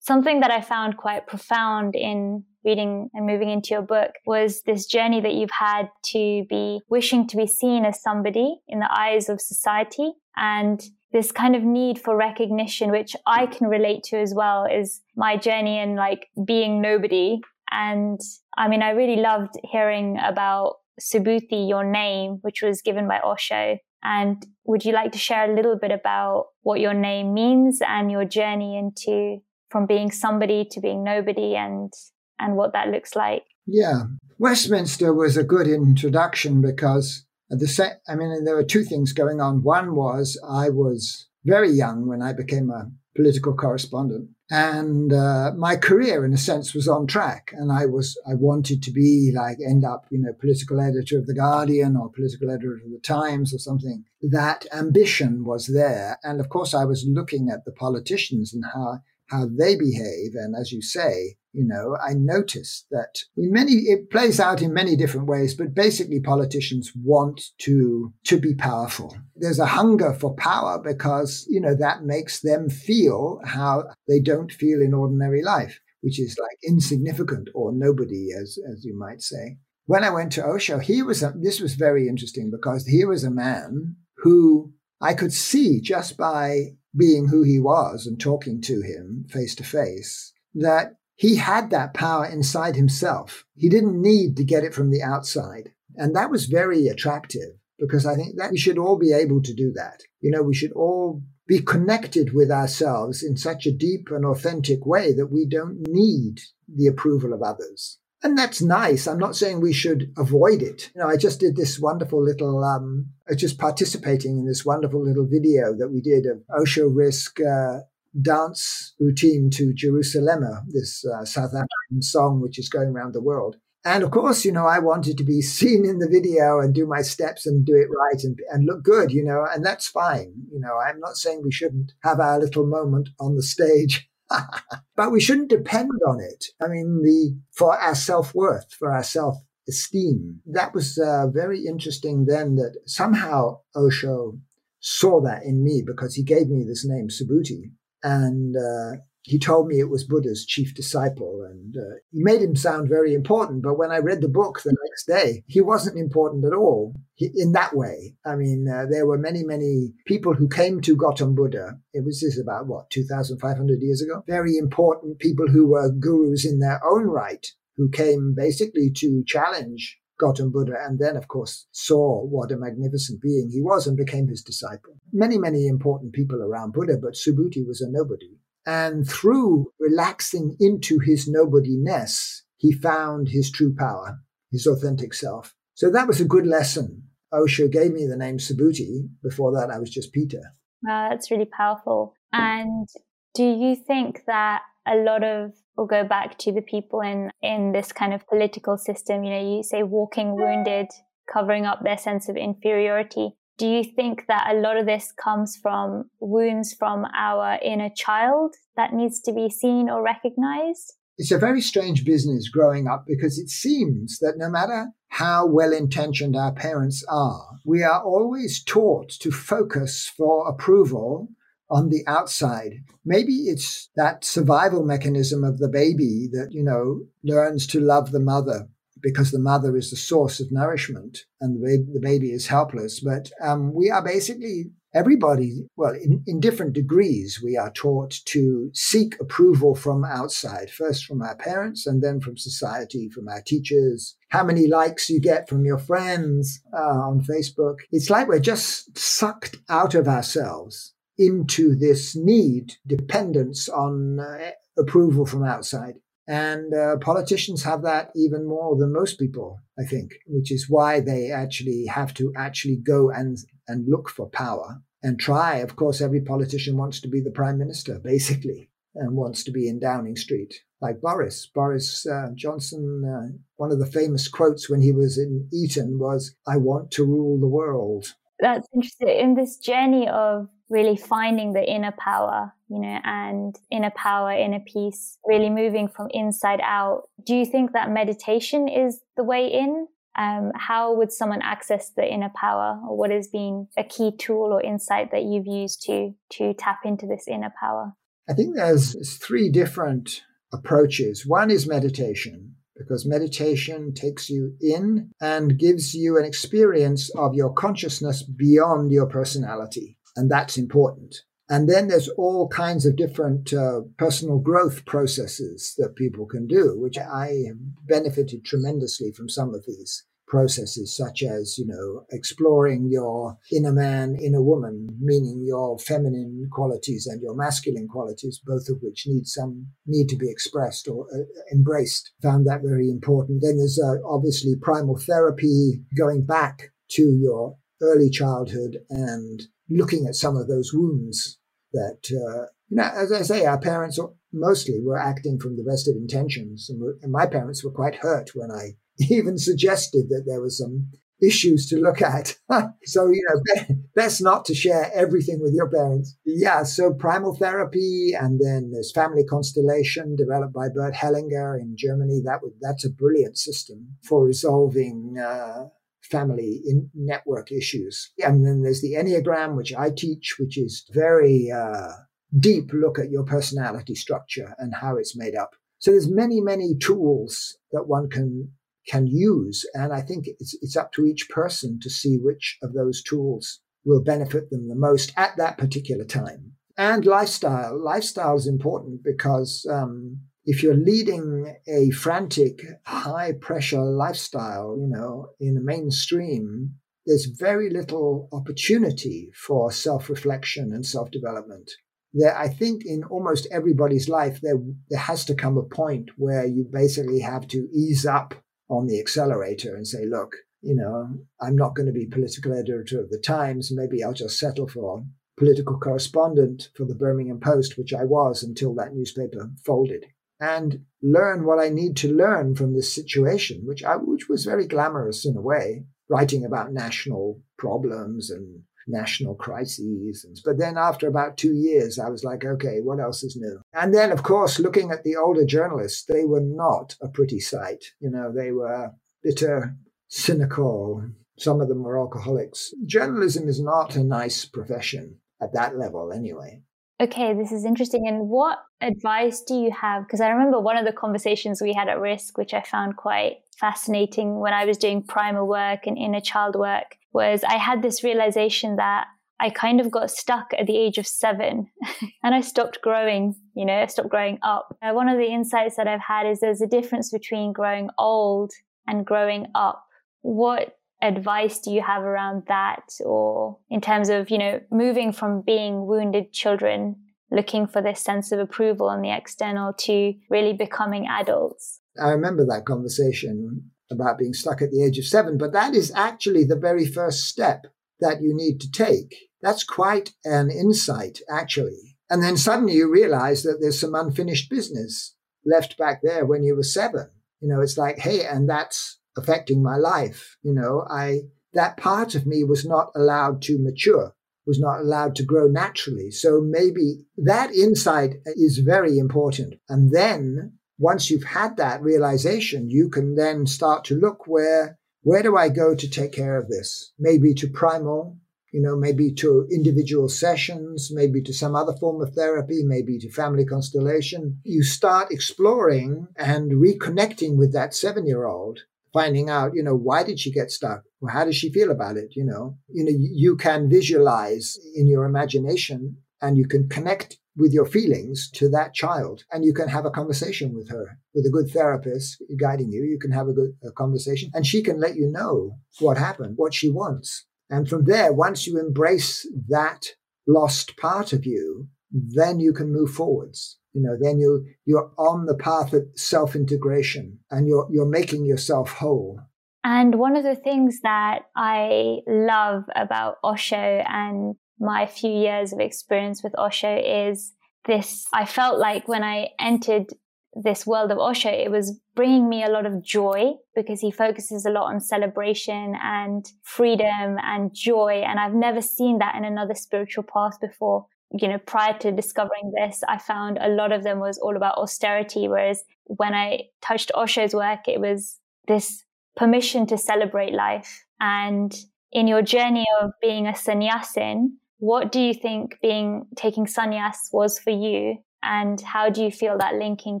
something 0.00 0.40
that 0.40 0.50
I 0.50 0.60
found 0.60 0.96
quite 0.96 1.26
profound 1.26 1.94
in 1.96 2.44
reading 2.64 3.10
and 3.12 3.26
moving 3.26 3.50
into 3.50 3.70
your 3.70 3.82
book 3.82 4.12
was 4.26 4.62
this 4.62 4.86
journey 4.86 5.20
that 5.20 5.34
you've 5.34 5.50
had 5.50 5.88
to 6.12 6.44
be 6.48 6.80
wishing 6.88 7.26
to 7.28 7.36
be 7.36 7.46
seen 7.46 7.84
as 7.84 8.02
somebody 8.02 8.60
in 8.68 8.80
the 8.80 8.90
eyes 8.90 9.28
of 9.28 9.40
society 9.40 10.12
and 10.36 10.82
this 11.12 11.30
kind 11.30 11.54
of 11.54 11.62
need 11.62 11.98
for 11.98 12.16
recognition, 12.16 12.90
which 12.90 13.14
I 13.26 13.46
can 13.46 13.68
relate 13.68 14.02
to 14.04 14.16
as 14.16 14.34
well, 14.34 14.66
is 14.66 15.00
my 15.14 15.36
journey 15.36 15.78
in 15.78 15.94
like 15.94 16.26
being 16.44 16.80
nobody 16.80 17.40
and 17.70 18.20
I 18.56 18.68
mean, 18.68 18.82
I 18.82 18.90
really 18.90 19.20
loved 19.20 19.54
hearing 19.64 20.18
about 20.22 20.76
Subhuti, 21.00 21.68
your 21.68 21.84
name, 21.84 22.38
which 22.42 22.62
was 22.62 22.82
given 22.82 23.08
by 23.08 23.20
Osho. 23.24 23.78
And 24.02 24.46
would 24.64 24.84
you 24.84 24.92
like 24.92 25.12
to 25.12 25.18
share 25.18 25.50
a 25.50 25.54
little 25.54 25.78
bit 25.78 25.90
about 25.90 26.46
what 26.62 26.80
your 26.80 26.94
name 26.94 27.32
means 27.34 27.80
and 27.86 28.10
your 28.10 28.24
journey 28.24 28.76
into 28.78 29.38
from 29.70 29.86
being 29.86 30.10
somebody 30.10 30.66
to 30.70 30.80
being 30.80 31.02
nobody 31.02 31.56
and 31.56 31.92
and 32.38 32.56
what 32.56 32.72
that 32.74 32.88
looks 32.88 33.16
like? 33.16 33.44
Yeah, 33.66 34.02
Westminster 34.38 35.14
was 35.14 35.36
a 35.36 35.44
good 35.44 35.66
introduction 35.66 36.60
because 36.60 37.24
the 37.48 37.96
I 38.08 38.14
mean, 38.14 38.44
there 38.44 38.56
were 38.56 38.64
two 38.64 38.84
things 38.84 39.12
going 39.12 39.40
on. 39.40 39.62
One 39.62 39.94
was 39.94 40.40
I 40.46 40.68
was 40.68 41.28
very 41.44 41.70
young 41.70 42.06
when 42.06 42.22
I 42.22 42.32
became 42.32 42.70
a 42.70 42.90
political 43.16 43.54
correspondent, 43.54 44.30
and 44.50 45.12
uh, 45.12 45.52
my 45.56 45.76
career 45.76 46.24
in 46.24 46.32
a 46.32 46.38
sense 46.38 46.74
was 46.74 46.88
on 46.88 47.06
track. 47.06 47.52
And 47.54 47.72
i 47.72 47.86
was 47.86 48.18
i 48.26 48.34
wanted 48.34 48.82
to 48.82 48.90
be 48.90 49.32
like 49.34 49.58
end 49.66 49.84
up 49.84 50.06
you 50.10 50.18
know 50.20 50.32
political 50.38 50.80
editor 50.80 51.18
of 51.18 51.26
the 51.26 51.34
guardian 51.34 51.96
or 51.96 52.10
political 52.10 52.50
editor 52.50 52.74
of 52.74 52.90
the 52.90 53.00
times 53.02 53.54
or 53.54 53.58
something. 53.58 54.04
That 54.20 54.66
ambition 54.72 55.44
was 55.44 55.72
there. 55.72 56.18
And 56.22 56.40
of 56.40 56.48
course 56.48 56.74
i 56.74 56.84
was 56.84 57.06
looking 57.08 57.48
at 57.48 57.64
the 57.64 57.72
politicians 57.72 58.52
and 58.52 58.64
how 58.74 58.98
how 59.28 59.46
they 59.46 59.76
behave. 59.76 60.34
And 60.34 60.54
as 60.54 60.72
you 60.72 60.82
say 60.82 61.36
you 61.54 61.64
know, 61.64 61.96
I 62.04 62.14
noticed 62.14 62.86
that 62.90 63.20
in 63.36 63.52
many, 63.52 63.72
it 63.72 64.10
plays 64.10 64.40
out 64.40 64.60
in 64.60 64.74
many 64.74 64.96
different 64.96 65.28
ways, 65.28 65.54
but 65.54 65.72
basically 65.72 66.18
politicians 66.18 66.92
want 67.00 67.40
to, 67.58 68.12
to 68.24 68.40
be 68.40 68.54
powerful. 68.54 69.16
There's 69.36 69.60
a 69.60 69.66
hunger 69.66 70.12
for 70.12 70.34
power 70.34 70.82
because, 70.82 71.46
you 71.48 71.60
know, 71.60 71.76
that 71.76 72.02
makes 72.02 72.40
them 72.40 72.68
feel 72.68 73.40
how 73.44 73.84
they 74.08 74.18
don't 74.18 74.50
feel 74.50 74.82
in 74.82 74.92
ordinary 74.92 75.42
life, 75.42 75.80
which 76.00 76.20
is 76.20 76.36
like 76.40 76.58
insignificant 76.66 77.48
or 77.54 77.72
nobody, 77.72 78.30
as, 78.32 78.58
as 78.70 78.84
you 78.84 78.98
might 78.98 79.22
say. 79.22 79.56
When 79.86 80.02
I 80.02 80.10
went 80.10 80.32
to 80.32 80.44
Osho, 80.44 80.78
he 80.78 81.02
was, 81.02 81.22
a, 81.22 81.32
this 81.40 81.60
was 81.60 81.74
very 81.74 82.08
interesting 82.08 82.50
because 82.50 82.86
he 82.86 83.04
was 83.04 83.22
a 83.22 83.30
man 83.30 83.94
who 84.16 84.72
I 85.00 85.14
could 85.14 85.32
see 85.32 85.80
just 85.80 86.16
by 86.16 86.74
being 86.96 87.28
who 87.28 87.42
he 87.42 87.60
was 87.60 88.06
and 88.06 88.18
talking 88.18 88.60
to 88.62 88.80
him 88.80 89.26
face 89.28 89.54
to 89.56 89.64
face 89.64 90.32
that 90.54 90.94
he 91.16 91.36
had 91.36 91.70
that 91.70 91.94
power 91.94 92.26
inside 92.26 92.76
himself. 92.76 93.44
He 93.54 93.68
didn't 93.68 94.00
need 94.00 94.36
to 94.36 94.44
get 94.44 94.64
it 94.64 94.74
from 94.74 94.90
the 94.90 95.02
outside. 95.02 95.72
And 95.96 96.14
that 96.16 96.30
was 96.30 96.46
very 96.46 96.88
attractive 96.88 97.50
because 97.78 98.06
I 98.06 98.16
think 98.16 98.36
that 98.36 98.50
we 98.50 98.58
should 98.58 98.78
all 98.78 98.96
be 98.96 99.12
able 99.12 99.42
to 99.42 99.54
do 99.54 99.72
that. 99.72 100.02
You 100.20 100.30
know, 100.30 100.42
we 100.42 100.54
should 100.54 100.72
all 100.72 101.22
be 101.46 101.60
connected 101.60 102.32
with 102.34 102.50
ourselves 102.50 103.22
in 103.22 103.36
such 103.36 103.66
a 103.66 103.72
deep 103.72 104.10
and 104.10 104.24
authentic 104.24 104.86
way 104.86 105.12
that 105.12 105.26
we 105.26 105.46
don't 105.46 105.86
need 105.88 106.40
the 106.68 106.86
approval 106.86 107.32
of 107.32 107.42
others. 107.42 107.98
And 108.22 108.38
that's 108.38 108.62
nice. 108.62 109.06
I'm 109.06 109.18
not 109.18 109.36
saying 109.36 109.60
we 109.60 109.74
should 109.74 110.10
avoid 110.16 110.62
it. 110.62 110.90
You 110.94 111.02
know, 111.02 111.08
I 111.08 111.18
just 111.18 111.40
did 111.40 111.56
this 111.56 111.78
wonderful 111.78 112.24
little, 112.24 112.64
um, 112.64 113.10
just 113.36 113.58
participating 113.58 114.38
in 114.38 114.46
this 114.46 114.64
wonderful 114.64 115.04
little 115.04 115.26
video 115.26 115.74
that 115.76 115.90
we 115.90 116.00
did 116.00 116.24
of 116.24 116.42
Osho 116.48 116.88
Risk 116.88 117.38
uh, 117.40 117.80
dance 118.20 118.94
routine 118.98 119.50
to 119.50 119.72
Jerusalema, 119.72 120.62
this 120.68 121.04
uh, 121.04 121.24
South 121.24 121.50
African 121.50 122.02
song 122.02 122.40
which 122.40 122.58
is 122.58 122.68
going 122.68 122.88
around 122.88 123.12
the 123.12 123.22
world. 123.22 123.56
And 123.84 124.02
of 124.02 124.10
course, 124.10 124.44
you 124.44 124.52
know, 124.52 124.66
I 124.66 124.78
wanted 124.78 125.18
to 125.18 125.24
be 125.24 125.42
seen 125.58 125.84
in 125.84 125.98
the 125.98 126.08
video 126.08 126.60
and 126.60 126.74
do 126.74 126.86
my 126.86 127.02
steps 127.02 127.46
and 127.46 127.64
do 127.64 127.74
it 127.74 127.88
right 127.88 128.22
and, 128.24 128.38
and 128.50 128.66
look 128.66 128.82
good, 128.82 129.12
you 129.12 129.24
know, 129.24 129.46
and 129.52 129.64
that's 129.64 129.88
fine. 129.88 130.32
You 130.50 130.60
know, 130.60 130.78
I'm 130.78 131.00
not 131.00 131.16
saying 131.16 131.42
we 131.42 131.52
shouldn't 131.52 131.92
have 132.02 132.20
our 132.20 132.38
little 132.38 132.66
moment 132.66 133.10
on 133.20 133.36
the 133.36 133.42
stage, 133.42 134.08
but 134.96 135.12
we 135.12 135.20
shouldn't 135.20 135.50
depend 135.50 135.90
on 136.06 136.20
it. 136.20 136.46
I 136.62 136.68
mean, 136.68 137.02
the, 137.02 137.38
for 137.52 137.78
our 137.78 137.94
self 137.94 138.34
worth, 138.34 138.72
for 138.72 138.92
our 138.92 139.04
self 139.04 139.36
esteem. 139.68 140.40
That 140.46 140.74
was 140.74 140.98
uh, 140.98 141.28
very 141.28 141.64
interesting 141.64 142.26
then 142.26 142.56
that 142.56 142.78
somehow 142.86 143.60
Osho 143.74 144.38
saw 144.80 145.20
that 145.22 145.42
in 145.44 145.64
me 145.64 145.82
because 145.84 146.14
he 146.14 146.22
gave 146.22 146.48
me 146.48 146.64
this 146.64 146.84
name, 146.84 147.08
Subhuti. 147.08 147.70
And 148.04 148.54
uh, 148.56 149.00
he 149.22 149.38
told 149.38 149.66
me 149.66 149.80
it 149.80 149.88
was 149.88 150.04
Buddha's 150.04 150.44
chief 150.44 150.74
disciple, 150.74 151.46
and 151.50 151.74
uh, 151.76 151.96
he 152.12 152.22
made 152.22 152.42
him 152.42 152.54
sound 152.54 152.90
very 152.90 153.14
important. 153.14 153.62
But 153.62 153.78
when 153.78 153.90
I 153.90 153.98
read 153.98 154.20
the 154.20 154.28
book 154.28 154.60
the 154.62 154.76
next 154.84 155.06
day, 155.06 155.42
he 155.46 155.62
wasn't 155.62 155.98
important 155.98 156.44
at 156.44 156.52
all 156.52 156.94
in 157.18 157.52
that 157.52 157.74
way. 157.74 158.14
I 158.26 158.36
mean, 158.36 158.68
uh, 158.68 158.84
there 158.90 159.06
were 159.06 159.16
many, 159.16 159.42
many 159.42 159.94
people 160.06 160.34
who 160.34 160.46
came 160.46 160.82
to 160.82 160.96
Gautam 160.96 161.34
Buddha. 161.34 161.78
It 161.94 162.04
was 162.04 162.20
this 162.20 162.38
about 162.38 162.66
what, 162.66 162.90
2,500 162.90 163.80
years 163.80 164.02
ago? 164.02 164.22
Very 164.26 164.58
important 164.58 165.18
people 165.18 165.48
who 165.48 165.68
were 165.68 165.90
gurus 165.90 166.44
in 166.44 166.58
their 166.58 166.80
own 166.86 167.06
right, 167.06 167.46
who 167.78 167.88
came 167.88 168.34
basically 168.36 168.90
to 168.96 169.24
challenge 169.26 169.98
Gautam 170.20 170.52
Buddha, 170.52 170.74
and 170.86 170.98
then, 170.98 171.16
of 171.16 171.28
course, 171.28 171.66
saw 171.72 172.24
what 172.24 172.52
a 172.52 172.56
magnificent 172.56 173.20
being 173.20 173.50
he 173.50 173.60
was 173.60 173.86
and 173.86 173.96
became 173.96 174.28
his 174.28 174.42
disciple. 174.42 174.96
Many, 175.12 175.38
many 175.38 175.66
important 175.66 176.12
people 176.12 176.40
around 176.42 176.72
Buddha, 176.72 176.96
but 177.00 177.14
Subhuti 177.14 177.66
was 177.66 177.80
a 177.80 177.90
nobody. 177.90 178.38
And 178.66 179.08
through 179.08 179.72
relaxing 179.78 180.56
into 180.60 180.98
his 180.98 181.28
nobodiness, 181.28 182.42
he 182.56 182.72
found 182.72 183.28
his 183.28 183.50
true 183.50 183.74
power, 183.76 184.18
his 184.50 184.66
authentic 184.66 185.12
self. 185.14 185.54
So 185.74 185.90
that 185.90 186.06
was 186.06 186.20
a 186.20 186.24
good 186.24 186.46
lesson. 186.46 187.02
Osho 187.32 187.68
gave 187.68 187.92
me 187.92 188.06
the 188.06 188.16
name 188.16 188.38
Subhuti. 188.38 189.08
Before 189.22 189.52
that, 189.52 189.70
I 189.70 189.78
was 189.78 189.90
just 189.90 190.12
Peter. 190.12 190.40
Wow, 190.82 191.08
that's 191.10 191.30
really 191.30 191.48
powerful. 191.56 192.14
And 192.32 192.88
do 193.34 193.44
you 193.44 193.74
think 193.74 194.22
that 194.26 194.62
a 194.86 194.96
lot 194.96 195.24
of 195.24 195.52
will 195.76 195.86
go 195.86 196.04
back 196.04 196.38
to 196.38 196.52
the 196.52 196.62
people 196.62 197.00
in 197.00 197.30
in 197.42 197.72
this 197.72 197.92
kind 197.92 198.14
of 198.14 198.26
political 198.28 198.76
system 198.76 199.24
you 199.24 199.30
know 199.30 199.56
you 199.56 199.62
say 199.62 199.82
walking 199.82 200.36
wounded 200.36 200.86
covering 201.32 201.64
up 201.64 201.80
their 201.82 201.98
sense 201.98 202.28
of 202.28 202.36
inferiority 202.36 203.36
do 203.56 203.68
you 203.68 203.84
think 203.84 204.24
that 204.26 204.50
a 204.50 204.58
lot 204.58 204.76
of 204.76 204.86
this 204.86 205.12
comes 205.12 205.56
from 205.56 206.10
wounds 206.18 206.74
from 206.74 207.04
our 207.16 207.58
inner 207.62 207.90
child 207.94 208.54
that 208.76 208.92
needs 208.92 209.20
to 209.20 209.32
be 209.32 209.48
seen 209.48 209.88
or 209.88 210.02
recognized? 210.02 210.94
It's 211.16 211.30
a 211.30 211.38
very 211.38 211.60
strange 211.60 212.04
business 212.04 212.48
growing 212.48 212.88
up 212.88 213.04
because 213.06 213.38
it 213.38 213.48
seems 213.48 214.18
that 214.18 214.34
no 214.36 214.50
matter 214.50 214.88
how 215.10 215.46
well 215.46 215.72
intentioned 215.72 216.34
our 216.34 216.52
parents 216.52 217.04
are, 217.08 217.46
we 217.64 217.84
are 217.84 218.02
always 218.02 218.62
taught 218.64 219.10
to 219.20 219.30
focus 219.30 220.10
for 220.16 220.48
approval 220.48 221.28
on 221.70 221.88
the 221.88 222.04
outside. 222.06 222.74
Maybe 223.04 223.32
it's 223.32 223.90
that 223.96 224.24
survival 224.24 224.84
mechanism 224.84 225.44
of 225.44 225.58
the 225.58 225.68
baby 225.68 226.28
that, 226.32 226.48
you 226.50 226.62
know, 226.62 227.06
learns 227.22 227.66
to 227.68 227.80
love 227.80 228.10
the 228.10 228.20
mother 228.20 228.68
because 229.04 229.30
the 229.30 229.38
mother 229.38 229.76
is 229.76 229.90
the 229.90 229.96
source 229.96 230.40
of 230.40 230.50
nourishment 230.50 231.18
and 231.40 231.62
the 231.62 232.00
baby, 232.00 232.32
is 232.32 232.46
helpless. 232.46 233.00
But 233.00 233.30
um, 233.40 233.74
we 233.74 233.90
are 233.90 234.02
basically 234.02 234.70
everybody, 234.94 235.66
well, 235.76 235.92
in, 235.92 236.22
in 236.26 236.40
different 236.40 236.72
degrees, 236.72 237.40
we 237.44 237.56
are 237.56 237.70
taught 237.70 238.12
to 238.26 238.70
seek 238.72 239.20
approval 239.20 239.74
from 239.74 240.04
outside, 240.04 240.70
first 240.70 241.04
from 241.04 241.20
our 241.20 241.36
parents 241.36 241.86
and 241.86 242.02
then 242.02 242.18
from 242.20 242.38
society, 242.38 243.10
from 243.10 243.28
our 243.28 243.42
teachers, 243.42 244.16
how 244.30 244.42
many 244.42 244.66
likes 244.66 245.10
you 245.10 245.20
get 245.20 245.48
from 245.48 245.66
your 245.66 245.78
friends 245.78 246.62
uh, 246.72 246.80
on 246.80 247.20
Facebook. 247.20 247.76
It's 247.92 248.08
like 248.08 248.26
we're 248.26 248.38
just 248.38 248.96
sucked 248.96 249.56
out 249.68 249.94
of 249.94 250.08
ourselves 250.08 250.94
into 251.18 251.74
this 251.74 252.16
need, 252.16 252.74
dependence 252.86 253.68
on 253.68 254.20
uh, 254.20 254.50
approval 254.78 255.26
from 255.26 255.44
outside. 255.44 255.94
And 256.26 256.72
uh, 256.72 256.96
politicians 256.98 257.62
have 257.64 257.82
that 257.82 258.10
even 258.16 258.48
more 258.48 258.76
than 258.76 258.92
most 258.92 259.18
people, 259.18 259.58
I 259.78 259.84
think, 259.84 260.14
which 260.26 260.50
is 260.50 260.70
why 260.70 261.00
they 261.00 261.30
actually 261.30 261.84
have 261.86 262.14
to 262.14 262.32
actually 262.36 262.76
go 262.76 263.10
and, 263.10 263.36
and 263.68 263.86
look 263.88 264.08
for 264.08 264.28
power 264.30 264.80
and 265.02 265.18
try. 265.18 265.56
Of 265.56 265.76
course, 265.76 266.00
every 266.00 266.22
politician 266.22 266.78
wants 266.78 267.00
to 267.00 267.08
be 267.08 267.20
the 267.20 267.30
prime 267.30 267.58
minister, 267.58 268.00
basically, 268.02 268.70
and 268.94 269.16
wants 269.16 269.44
to 269.44 269.50
be 269.50 269.68
in 269.68 269.78
Downing 269.78 270.16
Street, 270.16 270.54
like 270.80 271.02
Boris. 271.02 271.46
Boris 271.54 272.06
uh, 272.06 272.28
Johnson, 272.34 273.04
uh, 273.04 273.36
one 273.56 273.70
of 273.70 273.78
the 273.78 273.86
famous 273.86 274.26
quotes 274.26 274.70
when 274.70 274.80
he 274.80 274.92
was 274.92 275.18
in 275.18 275.46
Eton 275.52 275.98
was, 275.98 276.34
I 276.48 276.56
want 276.56 276.90
to 276.92 277.04
rule 277.04 277.38
the 277.38 277.46
world. 277.46 278.14
That's 278.40 278.66
interesting. 278.74 279.08
In 279.08 279.34
this 279.34 279.58
journey 279.58 280.08
of 280.08 280.48
really 280.74 280.96
finding 280.96 281.52
the 281.52 281.64
inner 281.64 281.92
power, 281.92 282.52
you 282.68 282.80
know, 282.80 282.98
and 283.04 283.56
inner 283.70 283.92
power, 283.94 284.32
inner 284.32 284.58
peace, 284.66 285.18
really 285.24 285.48
moving 285.48 285.86
from 285.86 286.08
inside 286.10 286.60
out. 286.62 287.02
Do 287.24 287.36
you 287.36 287.46
think 287.46 287.72
that 287.72 287.90
meditation 287.90 288.68
is 288.68 289.00
the 289.16 289.22
way 289.22 289.46
in? 289.46 289.86
Um, 290.16 290.50
how 290.56 290.94
would 290.96 291.12
someone 291.12 291.42
access 291.42 291.90
the 291.96 292.06
inner 292.06 292.30
power 292.34 292.80
or 292.88 292.96
what 292.96 293.10
has 293.10 293.28
been 293.28 293.68
a 293.76 293.84
key 293.84 294.16
tool 294.16 294.52
or 294.52 294.60
insight 294.62 295.12
that 295.12 295.22
you've 295.22 295.46
used 295.46 295.82
to 295.86 296.14
to 296.34 296.54
tap 296.54 296.80
into 296.84 297.04
this 297.04 297.26
inner 297.26 297.52
power 297.60 297.92
i 298.30 298.32
think 298.32 298.54
there's 298.54 299.16
three 299.16 299.50
different 299.50 300.22
approaches 300.52 301.26
one 301.26 301.50
is 301.50 301.66
meditation 301.66 302.54
because 302.76 303.04
meditation 303.04 303.92
takes 303.92 304.30
you 304.30 304.54
in 304.60 305.10
and 305.20 305.58
gives 305.58 305.94
you 305.94 306.16
an 306.16 306.24
experience 306.24 307.10
of 307.16 307.34
your 307.34 307.52
consciousness 307.52 308.22
beyond 308.22 308.92
your 308.92 309.06
personality 309.06 309.98
and 310.16 310.30
that's 310.30 310.56
important. 310.56 311.16
And 311.48 311.68
then 311.68 311.88
there's 311.88 312.08
all 312.08 312.48
kinds 312.48 312.86
of 312.86 312.96
different 312.96 313.52
uh, 313.52 313.82
personal 313.98 314.38
growth 314.38 314.86
processes 314.86 315.74
that 315.76 315.96
people 315.96 316.24
can 316.24 316.46
do, 316.46 316.74
which 316.78 316.96
I 316.96 317.44
have 317.46 317.86
benefited 317.86 318.44
tremendously 318.44 319.12
from 319.12 319.28
some 319.28 319.54
of 319.54 319.66
these 319.66 320.04
processes, 320.26 320.96
such 320.96 321.22
as, 321.22 321.58
you 321.58 321.66
know, 321.66 322.06
exploring 322.10 322.88
your 322.90 323.36
inner 323.52 323.72
man, 323.72 324.16
inner 324.16 324.42
woman, 324.42 324.88
meaning 324.98 325.44
your 325.46 325.78
feminine 325.78 326.48
qualities 326.50 327.06
and 327.06 327.20
your 327.20 327.34
masculine 327.34 327.88
qualities, 327.88 328.40
both 328.44 328.70
of 328.70 328.78
which 328.80 329.04
need 329.06 329.26
some, 329.26 329.66
need 329.86 330.08
to 330.08 330.16
be 330.16 330.30
expressed 330.30 330.88
or 330.88 331.06
uh, 331.14 331.24
embraced. 331.52 332.10
Found 332.22 332.46
that 332.46 332.62
very 332.62 332.88
important. 332.90 333.42
Then 333.42 333.58
there's 333.58 333.78
uh, 333.78 333.96
obviously 334.06 334.54
primal 334.56 334.96
therapy, 334.96 335.82
going 335.96 336.24
back 336.24 336.70
to 336.92 337.14
your 337.20 337.56
early 337.82 338.08
childhood 338.08 338.78
and 338.88 339.42
looking 339.68 340.06
at 340.06 340.14
some 340.14 340.36
of 340.36 340.48
those 340.48 340.72
wounds 340.72 341.38
that, 341.72 342.00
uh, 342.10 342.46
you 342.68 342.76
know, 342.76 342.90
as 342.94 343.12
I 343.12 343.22
say, 343.22 343.44
our 343.44 343.58
parents 343.58 343.98
mostly 344.32 344.80
were 344.82 344.98
acting 344.98 345.38
from 345.38 345.56
the 345.56 345.64
best 345.64 345.88
of 345.88 345.96
intentions. 345.96 346.68
And, 346.68 346.82
and 347.02 347.12
my 347.12 347.26
parents 347.26 347.64
were 347.64 347.70
quite 347.70 347.96
hurt 347.96 348.30
when 348.34 348.50
I 348.50 348.76
even 349.10 349.38
suggested 349.38 350.08
that 350.08 350.24
there 350.26 350.40
was 350.40 350.58
some 350.58 350.90
issues 351.22 351.66
to 351.68 351.76
look 351.76 352.02
at. 352.02 352.36
so, 352.84 353.06
you 353.06 353.24
know, 353.28 353.76
best 353.94 354.22
not 354.22 354.44
to 354.46 354.54
share 354.54 354.90
everything 354.94 355.40
with 355.40 355.54
your 355.54 355.70
parents. 355.70 356.16
Yeah. 356.24 356.64
So 356.64 356.92
primal 356.92 357.34
therapy 357.34 358.12
and 358.18 358.40
then 358.40 358.70
there's 358.72 358.92
family 358.92 359.24
constellation 359.24 360.16
developed 360.16 360.52
by 360.52 360.68
Bert 360.68 360.94
Hellinger 360.94 361.58
in 361.58 361.76
Germany. 361.78 362.20
That 362.24 362.40
would, 362.42 362.54
that's 362.60 362.84
a 362.84 362.90
brilliant 362.90 363.38
system 363.38 363.96
for 364.02 364.24
resolving, 364.24 365.16
uh, 365.18 365.68
family 366.10 366.62
in 366.66 366.90
network 366.94 367.50
issues. 367.50 368.12
And 368.18 368.46
then 368.46 368.62
there's 368.62 368.82
the 368.82 368.94
Enneagram, 368.94 369.56
which 369.56 369.74
I 369.74 369.90
teach, 369.90 370.36
which 370.38 370.58
is 370.58 370.84
very 370.92 371.50
uh, 371.50 371.92
deep 372.38 372.72
look 372.72 372.98
at 372.98 373.10
your 373.10 373.24
personality 373.24 373.94
structure 373.94 374.54
and 374.58 374.74
how 374.74 374.96
it's 374.96 375.16
made 375.16 375.34
up. 375.34 375.54
So 375.78 375.90
there's 375.90 376.10
many, 376.10 376.40
many 376.40 376.76
tools 376.76 377.58
that 377.72 377.86
one 377.86 378.08
can 378.08 378.52
can 378.86 379.06
use, 379.06 379.64
and 379.72 379.94
I 379.94 380.02
think 380.02 380.26
it's 380.26 380.54
it's 380.60 380.76
up 380.76 380.92
to 380.92 381.06
each 381.06 381.28
person 381.30 381.78
to 381.80 381.88
see 381.88 382.18
which 382.18 382.58
of 382.62 382.74
those 382.74 383.02
tools 383.02 383.60
will 383.84 384.02
benefit 384.02 384.50
them 384.50 384.68
the 384.68 384.74
most 384.74 385.12
at 385.16 385.36
that 385.38 385.56
particular 385.58 386.04
time. 386.04 386.52
And 386.76 387.06
lifestyle, 387.06 387.82
lifestyle 387.82 388.36
is 388.36 388.46
important 388.46 389.02
because 389.04 389.66
um, 389.70 390.20
if 390.44 390.62
you're 390.62 390.74
leading 390.74 391.56
a 391.66 391.90
frantic, 391.90 392.62
high 392.84 393.32
pressure 393.40 393.82
lifestyle, 393.82 394.76
you 394.78 394.88
know, 394.88 395.30
in 395.40 395.54
the 395.54 395.60
mainstream, 395.62 396.74
there's 397.06 397.26
very 397.26 397.70
little 397.70 398.28
opportunity 398.32 399.30
for 399.34 399.70
self 399.72 400.08
reflection 400.08 400.72
and 400.72 400.84
self 400.84 401.10
development. 401.10 401.70
there, 402.12 402.36
I 402.36 402.48
think 402.48 402.84
in 402.84 403.04
almost 403.04 403.46
everybody's 403.50 404.08
life, 404.08 404.40
there, 404.42 404.60
there 404.90 405.00
has 405.00 405.24
to 405.26 405.34
come 405.34 405.56
a 405.56 405.62
point 405.62 406.10
where 406.16 406.46
you 406.46 406.66
basically 406.70 407.20
have 407.20 407.46
to 407.48 407.68
ease 407.72 408.06
up 408.06 408.34
on 408.68 408.86
the 408.86 409.00
accelerator 409.00 409.74
and 409.74 409.86
say, 409.86 410.06
look, 410.06 410.36
you 410.62 410.74
know, 410.74 411.18
I'm 411.40 411.56
not 411.56 411.74
going 411.74 411.86
to 411.86 411.92
be 411.92 412.06
political 412.06 412.52
editor 412.52 413.00
of 413.00 413.10
the 413.10 413.18
Times. 413.18 413.70
Maybe 413.72 414.02
I'll 414.02 414.14
just 414.14 414.38
settle 414.38 414.66
for 414.66 415.04
political 415.36 415.78
correspondent 415.78 416.70
for 416.76 416.86
the 416.86 416.94
Birmingham 416.94 417.40
Post, 417.40 417.76
which 417.76 417.92
I 417.92 418.04
was 418.04 418.42
until 418.42 418.74
that 418.76 418.94
newspaper 418.94 419.50
folded, 419.64 420.06
and 420.40 420.84
learn 421.02 421.44
what 421.44 421.58
I 421.58 421.68
need 421.68 421.96
to 421.98 422.12
learn 422.12 422.54
from 422.54 422.74
this 422.74 422.94
situation, 422.94 423.62
which 423.64 423.84
I, 423.84 423.96
which 423.96 424.28
was 424.28 424.44
very 424.44 424.66
glamorous 424.66 425.24
in 425.24 425.36
a 425.36 425.40
way, 425.42 425.84
writing 426.08 426.44
about 426.44 426.72
national 426.72 427.40
problems 427.58 428.30
and 428.30 428.62
national 428.86 429.34
crises. 429.34 430.42
But 430.44 430.58
then 430.58 430.76
after 430.76 431.08
about 431.08 431.38
two 431.38 431.54
years, 431.54 431.98
I 431.98 432.10
was 432.10 432.24
like, 432.24 432.44
okay, 432.44 432.80
what 432.82 433.00
else 433.00 433.22
is 433.22 433.36
new? 433.36 433.60
And 433.72 433.94
then, 433.94 434.12
of 434.12 434.22
course, 434.22 434.58
looking 434.58 434.90
at 434.90 435.04
the 435.04 435.16
older 435.16 435.44
journalists, 435.44 436.04
they 436.04 436.24
were 436.24 436.42
not 436.42 436.96
a 437.00 437.08
pretty 437.08 437.40
sight. 437.40 437.84
You 438.00 438.10
know, 438.10 438.32
they 438.32 438.52
were 438.52 438.90
bitter, 439.22 439.76
cynical. 440.08 441.08
Some 441.38 441.60
of 441.60 441.68
them 441.68 441.82
were 441.82 441.98
alcoholics. 441.98 442.72
Journalism 442.84 443.48
is 443.48 443.60
not 443.60 443.96
a 443.96 444.04
nice 444.04 444.44
profession 444.44 445.16
at 445.40 445.54
that 445.54 445.76
level, 445.76 446.12
anyway. 446.12 446.62
Okay, 447.00 447.34
this 447.34 447.50
is 447.50 447.64
interesting. 447.64 448.06
And 448.06 448.28
what 448.28 448.58
advice 448.80 449.42
do 449.42 449.54
you 449.54 449.72
have? 449.72 450.06
Because 450.06 450.20
I 450.20 450.28
remember 450.28 450.60
one 450.60 450.76
of 450.76 450.84
the 450.84 450.92
conversations 450.92 451.60
we 451.60 451.72
had 451.72 451.88
at 451.88 451.98
Risk, 451.98 452.38
which 452.38 452.54
I 452.54 452.62
found 452.62 452.96
quite 452.96 453.38
fascinating 453.58 454.38
when 454.38 454.52
I 454.52 454.64
was 454.64 454.78
doing 454.78 455.02
primal 455.02 455.48
work 455.48 455.86
and 455.86 455.98
inner 455.98 456.20
child 456.20 456.54
work, 456.54 456.96
was 457.12 457.42
I 457.42 457.56
had 457.56 457.82
this 457.82 458.04
realization 458.04 458.76
that 458.76 459.06
I 459.40 459.50
kind 459.50 459.80
of 459.80 459.90
got 459.90 460.10
stuck 460.10 460.52
at 460.56 460.66
the 460.66 460.76
age 460.76 460.96
of 460.98 461.06
seven 461.06 461.66
and 462.22 462.34
I 462.34 462.40
stopped 462.40 462.80
growing, 462.80 463.34
you 463.54 463.64
know, 463.64 463.74
I 463.74 463.86
stopped 463.86 464.08
growing 464.08 464.38
up. 464.42 464.76
Uh, 464.80 464.92
one 464.92 465.08
of 465.08 465.18
the 465.18 465.26
insights 465.26 465.76
that 465.76 465.88
I've 465.88 466.00
had 466.00 466.26
is 466.26 466.38
there's 466.38 466.62
a 466.62 466.66
difference 466.66 467.10
between 467.10 467.52
growing 467.52 467.90
old 467.98 468.52
and 468.86 469.04
growing 469.04 469.46
up. 469.56 469.84
What 470.22 470.76
advice 471.04 471.58
do 471.58 471.70
you 471.70 471.82
have 471.82 472.02
around 472.02 472.44
that 472.48 472.84
or 473.04 473.58
in 473.70 473.80
terms 473.80 474.08
of, 474.08 474.30
you 474.30 474.38
know, 474.38 474.60
moving 474.70 475.12
from 475.12 475.42
being 475.42 475.86
wounded 475.86 476.32
children 476.32 476.96
looking 477.30 477.66
for 477.66 477.82
this 477.82 478.00
sense 478.00 478.32
of 478.32 478.38
approval 478.38 478.88
on 478.88 479.02
the 479.02 479.14
external 479.14 479.72
to 479.72 480.14
really 480.30 480.52
becoming 480.52 481.06
adults? 481.06 481.80
I 482.02 482.10
remember 482.10 482.44
that 482.46 482.64
conversation 482.64 483.70
about 483.90 484.18
being 484.18 484.32
stuck 484.32 484.62
at 484.62 484.70
the 484.70 484.82
age 484.82 484.98
of 484.98 485.04
seven, 485.04 485.36
but 485.36 485.52
that 485.52 485.74
is 485.74 485.92
actually 485.94 486.44
the 486.44 486.58
very 486.58 486.86
first 486.86 487.24
step 487.24 487.66
that 488.00 488.22
you 488.22 488.34
need 488.34 488.60
to 488.60 488.70
take. 488.70 489.14
That's 489.42 489.64
quite 489.64 490.12
an 490.24 490.50
insight, 490.50 491.20
actually. 491.30 491.96
And 492.10 492.22
then 492.22 492.36
suddenly 492.36 492.74
you 492.74 492.90
realize 492.90 493.42
that 493.42 493.58
there's 493.60 493.80
some 493.80 493.94
unfinished 493.94 494.50
business 494.50 495.14
left 495.44 495.76
back 495.76 496.00
there 496.02 496.24
when 496.24 496.42
you 496.42 496.56
were 496.56 496.62
seven. 496.62 497.10
You 497.40 497.48
know, 497.48 497.60
it's 497.60 497.76
like, 497.76 497.98
hey, 497.98 498.24
and 498.24 498.48
that's 498.48 498.98
affecting 499.16 499.62
my 499.62 499.76
life. 499.76 500.36
You 500.42 500.54
know, 500.54 500.86
I, 500.90 501.22
that 501.52 501.76
part 501.76 502.14
of 502.14 502.26
me 502.26 502.44
was 502.44 502.64
not 502.64 502.90
allowed 502.94 503.42
to 503.42 503.58
mature, 503.58 504.14
was 504.46 504.60
not 504.60 504.80
allowed 504.80 505.16
to 505.16 505.24
grow 505.24 505.46
naturally. 505.48 506.10
So 506.10 506.40
maybe 506.40 507.06
that 507.16 507.52
insight 507.54 508.16
is 508.26 508.58
very 508.58 508.98
important. 508.98 509.54
And 509.68 509.92
then 509.92 510.58
once 510.78 511.10
you've 511.10 511.24
had 511.24 511.56
that 511.56 511.82
realization, 511.82 512.70
you 512.70 512.88
can 512.88 513.14
then 513.14 513.46
start 513.46 513.84
to 513.84 513.94
look 513.94 514.26
where, 514.26 514.78
where 515.02 515.22
do 515.22 515.36
I 515.36 515.48
go 515.48 515.74
to 515.74 515.88
take 515.88 516.12
care 516.12 516.36
of 516.36 516.48
this? 516.48 516.92
Maybe 516.98 517.34
to 517.34 517.48
primal, 517.48 518.18
you 518.52 518.60
know, 518.60 518.76
maybe 518.76 519.12
to 519.12 519.48
individual 519.50 520.08
sessions, 520.08 520.90
maybe 520.92 521.20
to 521.22 521.32
some 521.32 521.56
other 521.56 521.72
form 521.72 522.00
of 522.00 522.14
therapy, 522.14 522.62
maybe 522.64 522.98
to 522.98 523.10
family 523.10 523.44
constellation. 523.44 524.38
You 524.44 524.62
start 524.62 525.10
exploring 525.10 526.06
and 526.16 526.52
reconnecting 526.52 527.36
with 527.36 527.52
that 527.52 527.74
seven 527.74 528.06
year 528.06 528.26
old, 528.26 528.60
finding 528.94 529.28
out, 529.28 529.52
you 529.54 529.62
know, 529.62 529.74
why 529.74 530.04
did 530.04 530.18
she 530.18 530.32
get 530.32 530.50
stuck? 530.50 530.84
Well, 531.00 531.12
how 531.12 531.24
does 531.26 531.36
she 531.36 531.52
feel 531.52 531.70
about 531.70 531.98
it? 531.98 532.14
You 532.16 532.24
know, 532.24 532.56
you 532.68 532.84
know, 532.84 532.92
you 532.96 533.36
can 533.36 533.68
visualize 533.68 534.56
in 534.74 534.86
your 534.86 535.04
imagination 535.04 535.98
and 536.22 536.38
you 536.38 536.46
can 536.46 536.68
connect 536.68 537.18
with 537.36 537.52
your 537.52 537.66
feelings 537.66 538.30
to 538.30 538.48
that 538.48 538.72
child 538.74 539.24
and 539.32 539.44
you 539.44 539.52
can 539.52 539.68
have 539.68 539.84
a 539.84 539.90
conversation 539.90 540.54
with 540.54 540.70
her 540.70 540.98
with 541.14 541.26
a 541.26 541.30
good 541.30 541.50
therapist 541.50 542.22
guiding 542.38 542.70
you 542.70 542.84
you 542.84 542.96
can 542.96 543.10
have 543.10 543.26
a 543.26 543.32
good 543.32 543.50
a 543.64 543.72
conversation 543.72 544.30
and 544.34 544.46
she 544.46 544.62
can 544.62 544.78
let 544.78 544.94
you 544.94 545.10
know 545.10 545.58
what 545.80 545.98
happened 545.98 546.34
what 546.36 546.54
she 546.54 546.70
wants 546.70 547.26
and 547.50 547.68
from 547.68 547.84
there 547.86 548.12
once 548.12 548.46
you 548.46 548.56
embrace 548.56 549.28
that 549.48 549.86
lost 550.28 550.76
part 550.76 551.12
of 551.12 551.26
you 551.26 551.66
then 551.90 552.38
you 552.38 552.52
can 552.52 552.72
move 552.72 552.90
forwards 552.90 553.58
you 553.74 553.82
know 553.82 553.96
then 554.00 554.18
you 554.18 554.46
you're 554.64 554.90
on 554.96 555.26
the 555.26 555.36
path 555.36 555.72
of 555.72 555.82
self-integration 555.94 557.18
and 557.30 557.46
you're 557.46 557.68
you're 557.70 557.86
making 557.86 558.24
yourself 558.24 558.70
whole 558.70 559.20
and 559.64 559.94
one 559.94 560.14
of 560.14 560.24
the 560.24 560.36
things 560.36 560.80
that 560.82 561.20
I 561.34 562.00
love 562.06 562.64
about 562.76 563.16
Osho 563.24 563.56
and 563.56 564.36
my 564.60 564.86
few 564.86 565.10
years 565.10 565.54
of 565.54 565.60
experience 565.60 566.22
with 566.22 566.38
Osho 566.38 566.76
is 566.76 567.32
this. 567.66 568.06
I 568.12 568.26
felt 568.26 568.58
like 568.58 568.86
when 568.86 569.02
I 569.02 569.30
entered 569.40 569.86
this 570.34 570.66
world 570.66 570.90
of 570.90 570.98
Osho, 570.98 571.30
it 571.30 571.50
was 571.50 571.80
bringing 571.94 572.28
me 572.28 572.44
a 572.44 572.50
lot 572.50 572.66
of 572.66 572.84
joy 572.84 573.32
because 573.56 573.80
he 573.80 573.90
focuses 573.90 574.44
a 574.44 574.50
lot 574.50 574.66
on 574.72 574.80
celebration 574.80 575.74
and 575.82 576.26
freedom 576.42 577.16
and 577.22 577.54
joy. 577.54 578.02
And 578.06 578.20
I've 578.20 578.34
never 578.34 578.60
seen 578.60 578.98
that 578.98 579.14
in 579.14 579.24
another 579.24 579.54
spiritual 579.54 580.04
path 580.04 580.38
before. 580.42 580.86
You 581.16 581.28
know, 581.28 581.38
prior 581.38 581.78
to 581.78 581.92
discovering 581.92 582.52
this, 582.58 582.82
I 582.88 582.98
found 582.98 583.38
a 583.40 583.48
lot 583.48 583.70
of 583.70 583.84
them 583.84 584.00
was 584.00 584.18
all 584.18 584.36
about 584.36 584.58
austerity. 584.58 585.28
Whereas 585.28 585.62
when 585.84 586.12
I 586.12 586.48
touched 586.60 586.90
Osho's 586.94 587.34
work, 587.34 587.68
it 587.68 587.80
was 587.80 588.18
this 588.48 588.84
permission 589.16 589.66
to 589.66 589.78
celebrate 589.78 590.32
life. 590.32 590.84
And 591.00 591.54
in 591.92 592.08
your 592.08 592.22
journey 592.22 592.66
of 592.82 592.90
being 593.00 593.28
a 593.28 593.36
sannyasin, 593.36 594.38
what 594.58 594.90
do 594.90 595.00
you 595.00 595.14
think 595.14 595.58
being 595.60 596.06
taking 596.16 596.46
sannyas 596.46 597.12
was 597.12 597.38
for 597.38 597.50
you, 597.50 597.98
and 598.22 598.60
how 598.60 598.88
do 598.88 599.02
you 599.02 599.10
feel 599.10 599.36
that 599.38 599.56
linking 599.56 600.00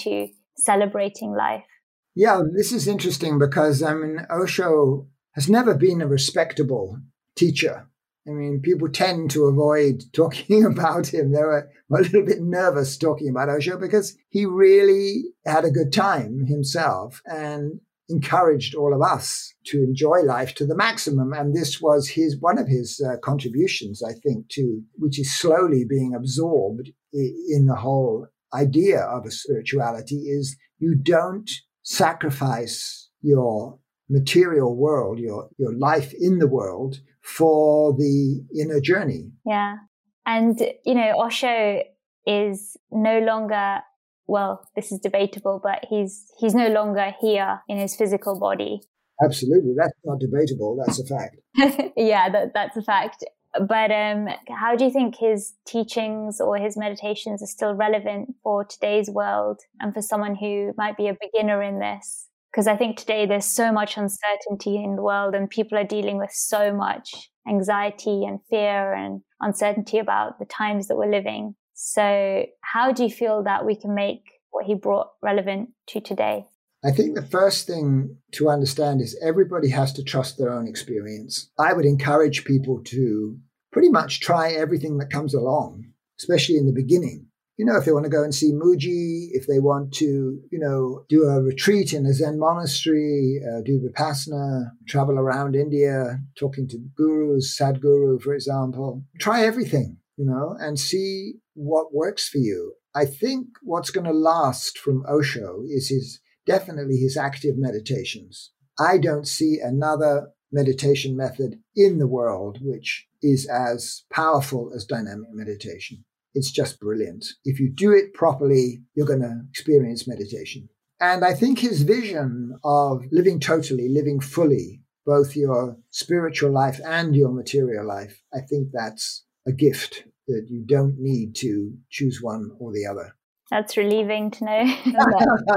to 0.00 0.28
celebrating 0.56 1.32
life? 1.32 1.66
Yeah, 2.14 2.40
this 2.54 2.72
is 2.72 2.88
interesting 2.88 3.38
because 3.38 3.82
I 3.82 3.94
mean 3.94 4.26
Osho 4.30 5.06
has 5.32 5.50
never 5.50 5.74
been 5.74 6.00
a 6.00 6.06
respectable 6.06 6.98
teacher. 7.36 7.86
I 8.28 8.32
mean, 8.32 8.60
people 8.60 8.88
tend 8.88 9.30
to 9.32 9.44
avoid 9.44 10.04
talking 10.12 10.64
about 10.64 11.08
him. 11.08 11.32
They 11.32 11.42
were 11.42 11.70
a 11.90 12.02
little 12.02 12.24
bit 12.24 12.42
nervous 12.42 12.96
talking 12.96 13.28
about 13.28 13.48
Osho 13.48 13.78
because 13.78 14.16
he 14.28 14.46
really 14.46 15.24
had 15.44 15.64
a 15.64 15.70
good 15.70 15.92
time 15.92 16.46
himself. 16.46 17.22
And 17.24 17.80
encouraged 18.08 18.74
all 18.74 18.94
of 18.94 19.02
us 19.02 19.54
to 19.64 19.82
enjoy 19.82 20.20
life 20.20 20.54
to 20.54 20.66
the 20.66 20.76
maximum. 20.76 21.32
And 21.32 21.54
this 21.54 21.80
was 21.80 22.08
his 22.08 22.40
one 22.40 22.58
of 22.58 22.68
his 22.68 23.00
uh, 23.04 23.16
contributions, 23.18 24.02
I 24.02 24.12
think, 24.12 24.48
to 24.50 24.82
which 24.94 25.18
is 25.18 25.34
slowly 25.34 25.84
being 25.84 26.14
absorbed 26.14 26.90
in 27.12 27.66
the 27.66 27.76
whole 27.76 28.26
idea 28.54 29.00
of 29.00 29.24
a 29.24 29.30
spirituality 29.30 30.16
is 30.16 30.56
you 30.78 30.94
don't 30.94 31.50
sacrifice 31.82 33.10
your 33.22 33.78
material 34.08 34.76
world, 34.76 35.18
your 35.18 35.48
your 35.58 35.74
life 35.76 36.12
in 36.18 36.38
the 36.38 36.48
world 36.48 37.00
for 37.22 37.92
the 37.92 38.44
inner 38.58 38.80
journey. 38.80 39.32
Yeah. 39.44 39.76
And 40.24 40.60
you 40.84 40.94
know, 40.94 41.12
Osho 41.18 41.82
is 42.26 42.76
no 42.90 43.20
longer 43.20 43.80
well, 44.28 44.68
this 44.74 44.90
is 44.90 44.98
debatable, 44.98 45.60
but 45.62 45.84
he's 45.88 46.26
he's 46.38 46.54
no 46.54 46.68
longer 46.68 47.12
here 47.20 47.60
in 47.68 47.78
his 47.78 47.94
physical 47.94 48.38
body. 48.38 48.80
Absolutely, 49.22 49.72
that's 49.76 49.94
not 50.04 50.18
debatable. 50.20 50.76
That's 50.84 51.00
a 51.00 51.06
fact. 51.06 51.36
yeah, 51.96 52.28
that, 52.28 52.52
that's 52.52 52.76
a 52.76 52.82
fact. 52.82 53.24
But 53.58 53.90
um, 53.90 54.28
how 54.50 54.76
do 54.76 54.84
you 54.84 54.90
think 54.90 55.16
his 55.16 55.54
teachings 55.66 56.40
or 56.40 56.58
his 56.58 56.76
meditations 56.76 57.42
are 57.42 57.46
still 57.46 57.74
relevant 57.74 58.34
for 58.42 58.64
today's 58.64 59.08
world 59.08 59.60
and 59.80 59.94
for 59.94 60.02
someone 60.02 60.34
who 60.34 60.72
might 60.76 60.98
be 60.98 61.08
a 61.08 61.16
beginner 61.18 61.62
in 61.62 61.78
this? 61.78 62.28
Because 62.56 62.68
I 62.68 62.76
think 62.76 62.96
today 62.96 63.26
there's 63.26 63.44
so 63.44 63.70
much 63.70 63.98
uncertainty 63.98 64.82
in 64.82 64.96
the 64.96 65.02
world 65.02 65.34
and 65.34 65.50
people 65.50 65.76
are 65.76 65.84
dealing 65.84 66.16
with 66.16 66.30
so 66.32 66.72
much 66.72 67.28
anxiety 67.46 68.24
and 68.24 68.40
fear 68.48 68.94
and 68.94 69.20
uncertainty 69.42 69.98
about 69.98 70.38
the 70.38 70.46
times 70.46 70.88
that 70.88 70.96
we're 70.96 71.10
living. 71.10 71.54
So, 71.74 72.46
how 72.62 72.92
do 72.92 73.02
you 73.04 73.10
feel 73.10 73.42
that 73.42 73.66
we 73.66 73.76
can 73.76 73.94
make 73.94 74.22
what 74.52 74.64
he 74.64 74.74
brought 74.74 75.08
relevant 75.22 75.68
to 75.88 76.00
today? 76.00 76.46
I 76.82 76.92
think 76.92 77.14
the 77.14 77.26
first 77.26 77.66
thing 77.66 78.16
to 78.32 78.48
understand 78.48 79.02
is 79.02 79.20
everybody 79.22 79.68
has 79.68 79.92
to 79.92 80.02
trust 80.02 80.38
their 80.38 80.50
own 80.50 80.66
experience. 80.66 81.50
I 81.58 81.74
would 81.74 81.84
encourage 81.84 82.46
people 82.46 82.82
to 82.84 83.36
pretty 83.70 83.90
much 83.90 84.20
try 84.20 84.52
everything 84.52 84.96
that 84.96 85.10
comes 85.10 85.34
along, 85.34 85.84
especially 86.18 86.56
in 86.56 86.64
the 86.64 86.72
beginning. 86.72 87.25
You 87.56 87.64
know, 87.64 87.76
if 87.76 87.84
they 87.84 87.92
want 87.92 88.04
to 88.04 88.10
go 88.10 88.22
and 88.22 88.34
see 88.34 88.52
Mooji, 88.52 89.28
if 89.32 89.46
they 89.46 89.58
want 89.58 89.94
to, 89.94 90.38
you 90.50 90.58
know, 90.58 91.04
do 91.08 91.24
a 91.24 91.40
retreat 91.40 91.94
in 91.94 92.04
a 92.04 92.12
Zen 92.12 92.38
monastery, 92.38 93.40
uh, 93.42 93.62
do 93.62 93.80
Vipassana, 93.80 94.72
travel 94.86 95.18
around 95.18 95.56
India, 95.56 96.18
talking 96.38 96.68
to 96.68 96.78
gurus, 96.94 97.58
Sadhguru, 97.58 98.20
for 98.20 98.34
example, 98.34 99.04
try 99.18 99.42
everything 99.44 99.96
you 100.16 100.24
know, 100.24 100.56
and 100.58 100.78
see 100.78 101.34
what 101.54 101.94
works 101.94 102.28
for 102.28 102.38
you. 102.38 102.74
I 102.94 103.04
think 103.04 103.48
what's 103.62 103.90
going 103.90 104.06
to 104.06 104.12
last 104.12 104.78
from 104.78 105.04
Osho 105.08 105.62
is 105.68 105.88
his 105.88 106.20
definitely 106.46 106.96
his 106.96 107.16
active 107.16 107.56
meditations. 107.58 108.52
I 108.78 108.98
don't 108.98 109.28
see 109.28 109.58
another 109.62 110.28
meditation 110.52 111.16
method 111.16 111.56
in 111.74 111.98
the 111.98 112.06
world 112.06 112.58
which 112.62 113.06
is 113.22 113.46
as 113.46 114.04
powerful 114.10 114.70
as 114.74 114.84
dynamic 114.84 115.28
meditation. 115.32 116.04
It's 116.36 116.50
just 116.50 116.78
brilliant. 116.78 117.24
If 117.46 117.58
you 117.58 117.70
do 117.70 117.92
it 117.92 118.12
properly, 118.12 118.82
you're 118.94 119.06
going 119.06 119.22
to 119.22 119.40
experience 119.48 120.06
meditation. 120.06 120.68
And 121.00 121.24
I 121.24 121.32
think 121.32 121.58
his 121.58 121.80
vision 121.80 122.58
of 122.62 123.04
living 123.10 123.40
totally, 123.40 123.88
living 123.88 124.20
fully, 124.20 124.82
both 125.06 125.34
your 125.34 125.78
spiritual 125.90 126.52
life 126.52 126.78
and 126.84 127.16
your 127.16 127.30
material 127.30 127.86
life, 127.86 128.20
I 128.34 128.40
think 128.40 128.68
that's 128.70 129.24
a 129.48 129.52
gift 129.52 130.04
that 130.28 130.46
you 130.50 130.62
don't 130.66 130.96
need 130.98 131.36
to 131.36 131.72
choose 131.88 132.20
one 132.20 132.50
or 132.58 132.70
the 132.70 132.86
other. 132.86 133.16
That's 133.50 133.78
relieving 133.78 134.30
to 134.32 134.44
know. 134.44 134.62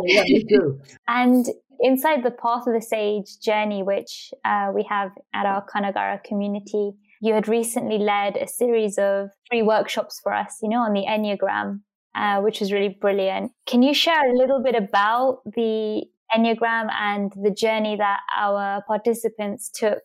yeah, 0.04 0.24
me 0.24 0.46
too. 0.48 0.80
And 1.10 1.46
inside 1.82 2.24
the 2.24 2.32
Path 2.32 2.68
of 2.68 2.74
the 2.74 2.82
Sage 2.82 3.40
journey, 3.42 3.84
which 3.84 4.32
uh, 4.46 4.72
we 4.74 4.86
have 4.90 5.12
at 5.34 5.46
our 5.46 5.66
Kanagara 5.66 6.24
community, 6.24 6.94
you 7.22 7.34
had 7.34 7.48
recently 7.48 7.98
led 7.98 8.38
a 8.38 8.48
series 8.48 8.98
of 8.98 9.30
three 9.50 9.62
workshops 9.62 10.20
for 10.22 10.34
us, 10.34 10.58
you 10.62 10.70
know, 10.70 10.80
on 10.80 10.94
the 10.94 11.06
Enneagram, 11.08 11.82
uh, 12.16 12.42
which 12.42 12.60
was 12.60 12.72
really 12.72 12.98
brilliant. 13.02 13.52
Can 13.68 13.84
you 13.84 13.94
share 13.94 14.30
a 14.30 14.38
little 14.38 14.62
bit 14.64 14.76
about 14.76 15.42
the 15.46 16.04
Enneagram 16.36 16.90
and 16.92 17.32
the 17.42 17.52
journey 17.52 17.96
that 17.98 18.20
our 18.38 18.84
participants 18.88 19.70
took 19.74 20.02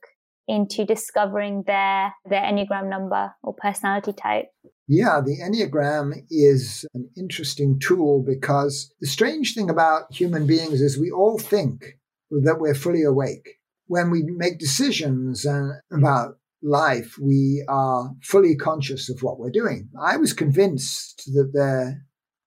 into 0.47 0.85
discovering 0.85 1.65
their 1.67 2.13
their 2.29 2.43
Enneagram 2.43 2.89
number 2.89 3.35
or 3.43 3.55
personality 3.55 4.13
type? 4.13 4.47
Yeah, 4.87 5.21
the 5.25 5.39
Enneagram 5.41 6.25
is 6.31 6.85
an 6.95 7.09
interesting 7.17 7.79
tool 7.79 8.23
because 8.27 8.93
the 9.01 9.07
strange 9.07 9.55
thing 9.55 9.71
about 9.71 10.13
human 10.13 10.47
beings 10.47 10.83
is 10.83 10.99
we 10.99 11.11
all 11.11 11.39
think 11.39 11.99
that 12.31 12.59
we're 12.59 12.75
fully 12.75 13.03
awake. 13.03 13.61
When 13.87 14.11
we 14.11 14.23
make 14.23 14.59
decisions 14.59 15.47
uh, 15.47 15.75
about 15.93 16.37
life, 16.65 17.17
we 17.21 17.65
are 17.69 18.11
fully 18.23 18.57
conscious 18.57 19.11
of 19.11 19.23
what 19.23 19.39
we're 19.39 19.51
doing. 19.51 19.91
I 20.01 20.17
was 20.17 20.33
convinced 20.33 21.27
that 21.35 21.51
the, 21.53 22.01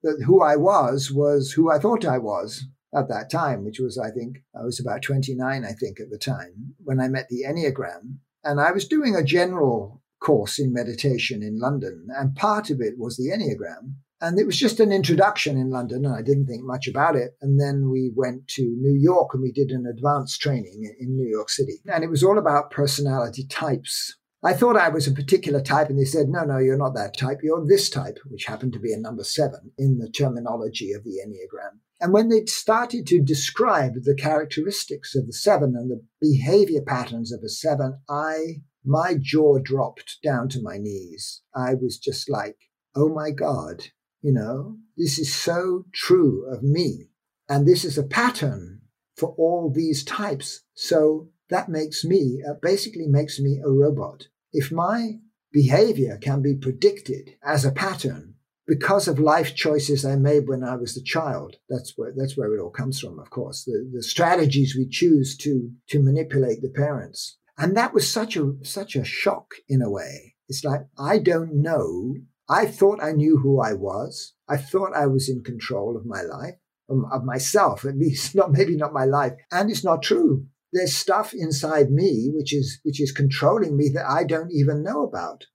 that 0.04 0.24
who 0.26 0.42
I 0.42 0.56
was 0.56 1.12
was 1.12 1.52
who 1.52 1.72
I 1.72 1.80
thought 1.80 2.04
I 2.04 2.18
was 2.18 2.66
at 2.96 3.10
that 3.10 3.30
time, 3.30 3.64
which 3.64 3.80
was, 3.80 3.98
I 3.98 4.10
think, 4.10 4.38
I 4.56 4.64
was 4.64 4.80
about 4.80 5.04
29, 5.04 5.64
I 5.64 5.72
think, 5.72 6.00
at 6.00 6.10
the 6.10 6.18
time 6.18 6.76
when 6.84 7.00
I 7.00 7.08
met 7.08 7.28
the 7.30 7.44
Enneagram. 7.48 8.18
And 8.44 8.60
I 8.60 8.72
was 8.72 8.88
doing 8.88 9.16
a 9.16 9.24
general 9.24 10.02
course 10.20 10.58
in 10.58 10.74
meditation 10.74 11.44
in 11.44 11.60
London, 11.60 12.08
and 12.10 12.36
part 12.36 12.70
of 12.70 12.82
it 12.82 12.98
was 12.98 13.18
the 13.18 13.30
Enneagram. 13.30 13.96
And 14.20 14.40
it 14.40 14.46
was 14.46 14.58
just 14.58 14.80
an 14.80 14.92
introduction 14.92 15.58
in 15.58 15.70
London, 15.70 16.06
and 16.06 16.16
I 16.16 16.24
didn't 16.24 16.48
think 16.48 16.64
much 16.64 16.88
about 16.88 17.16
it. 17.16 17.38
And 17.42 17.60
then 17.60 17.92
we 17.92 18.12
went 18.16 18.48
to 18.50 18.64
New 18.64 18.98
York 19.00 19.30
and 19.34 19.44
we 19.44 19.52
did 19.52 19.70
an 19.70 19.86
advanced 19.86 20.42
training 20.42 20.92
in 21.00 21.16
New 21.16 21.30
York 21.30 21.50
City. 21.50 21.82
And 21.86 22.04
it 22.04 22.10
was 22.10 22.24
all 22.24 22.38
about 22.38 22.72
personality 22.72 23.46
types. 23.48 24.16
I 24.44 24.54
thought 24.54 24.78
I 24.78 24.90
was 24.90 25.08
a 25.08 25.12
particular 25.12 25.62
type, 25.62 25.90
and 25.90 26.00
they 26.00 26.06
said, 26.06 26.30
no, 26.30 26.44
no, 26.44 26.58
you're 26.58 26.78
not 26.78 26.96
that 26.96 27.18
type. 27.18 27.40
You're 27.44 27.66
this 27.66 27.90
type, 27.90 28.18
which 28.26 28.46
happened 28.46 28.74
to 28.74 28.80
be 28.80 28.94
a 28.94 28.98
number 28.98 29.24
seven 29.24 29.72
in 29.78 30.00
the 30.00 30.10
terminology 30.10 30.94
of 30.94 31.04
the 31.04 31.20
Enneagram. 31.24 31.80
And 32.00 32.14
when 32.14 32.30
they 32.30 32.46
started 32.46 33.08
to 33.08 33.22
describe 33.22 33.94
the 34.04 34.16
characteristics 34.16 35.16
of 35.16 35.26
the 35.26 35.34
seven 35.34 35.76
and 35.76 35.90
the 35.90 36.04
behavior 36.22 36.82
patterns 36.86 37.32
of 37.32 37.42
a 37.44 37.50
seven, 37.50 38.00
I 38.10 38.62
my 38.86 39.16
jaw 39.20 39.58
dropped 39.60 40.20
down 40.24 40.48
to 40.50 40.62
my 40.62 40.78
knees. 40.78 41.42
I 41.54 41.74
was 41.74 41.98
just 41.98 42.30
like, 42.30 42.56
oh 42.96 43.10
my 43.10 43.32
God, 43.32 43.88
you 44.28 44.34
know, 44.34 44.76
this 44.98 45.18
is 45.18 45.34
so 45.34 45.86
true 45.94 46.46
of 46.52 46.62
me. 46.62 47.08
And 47.48 47.66
this 47.66 47.86
is 47.86 47.98
a 47.98 48.04
pattern 48.04 48.82
for 49.16 49.34
all 49.38 49.72
these 49.74 50.04
types. 50.04 50.64
So 50.74 51.30
that 51.50 51.70
makes 51.70 52.04
me, 52.04 52.44
uh, 52.46 52.56
basically 52.62 53.08
makes 53.08 53.40
me 53.40 53.62
a 53.64 53.70
robot. 53.70 54.28
If 54.52 54.70
my 54.70 55.20
behavior 55.54 56.18
can 56.22 56.42
be 56.42 56.56
predicted 56.56 57.36
as 57.42 57.64
a 57.64 57.72
pattern 57.72 58.36
because 58.68 59.08
of 59.08 59.18
life 59.18 59.56
choices 59.56 60.04
I 60.04 60.18
made 60.18 60.50
when 60.50 60.62
I 60.62 60.76
was 60.76 60.98
a 60.98 61.04
child, 61.16 61.56
that's 61.70 61.94
where, 61.96 62.12
that's 62.14 62.36
where 62.36 62.54
it 62.54 62.60
all 62.60 62.70
comes 62.70 63.00
from, 63.00 63.20
of 63.20 63.30
course. 63.30 63.64
The, 63.64 63.90
the 63.94 64.04
strategies 64.04 64.76
we 64.76 64.90
choose 64.90 65.38
to, 65.38 65.72
to 65.88 66.04
manipulate 66.04 66.62
the 66.62 66.74
parents. 66.76 67.38
And 67.58 67.78
that 67.78 67.94
was 67.94 68.12
such 68.12 68.36
a, 68.36 68.56
such 68.64 68.98
a 68.98 69.06
shock 69.06 69.54
in 69.70 69.82
a 69.82 69.90
way. 69.90 70.36
It's 70.50 70.66
like, 70.66 70.82
I 71.00 71.18
don't 71.18 71.62
know. 71.62 72.16
I 72.50 72.66
thought 72.66 73.04
I 73.04 73.12
knew 73.12 73.38
who 73.38 73.62
I 73.62 73.74
was. 73.74 74.34
I 74.48 74.58
thought 74.58 74.94
I 74.96 75.08
was 75.08 75.30
in 75.30 75.44
control 75.44 75.98
of 75.98 76.06
my 76.06 76.22
life, 76.22 76.56
um, 76.90 77.06
of 77.12 77.24
myself, 77.24 77.86
at 77.86 77.98
least, 77.98 78.36
not 78.40 78.52
maybe 78.52 78.76
not 78.76 78.94
my 78.94 79.06
life. 79.06 79.34
And 79.52 79.70
it's 79.70 79.84
not 79.84 80.02
true. 80.04 80.46
There's 80.74 80.96
stuff 80.96 81.34
inside 81.34 81.90
me 81.92 82.30
which 82.34 82.54
is, 82.54 82.80
which 82.84 83.02
is 83.02 83.12
controlling 83.12 83.78
me 83.78 83.90
that 83.90 84.06
I 84.10 84.24
don't 84.24 84.52
even 84.52 84.84
know 84.84 85.04
about. 85.04 85.46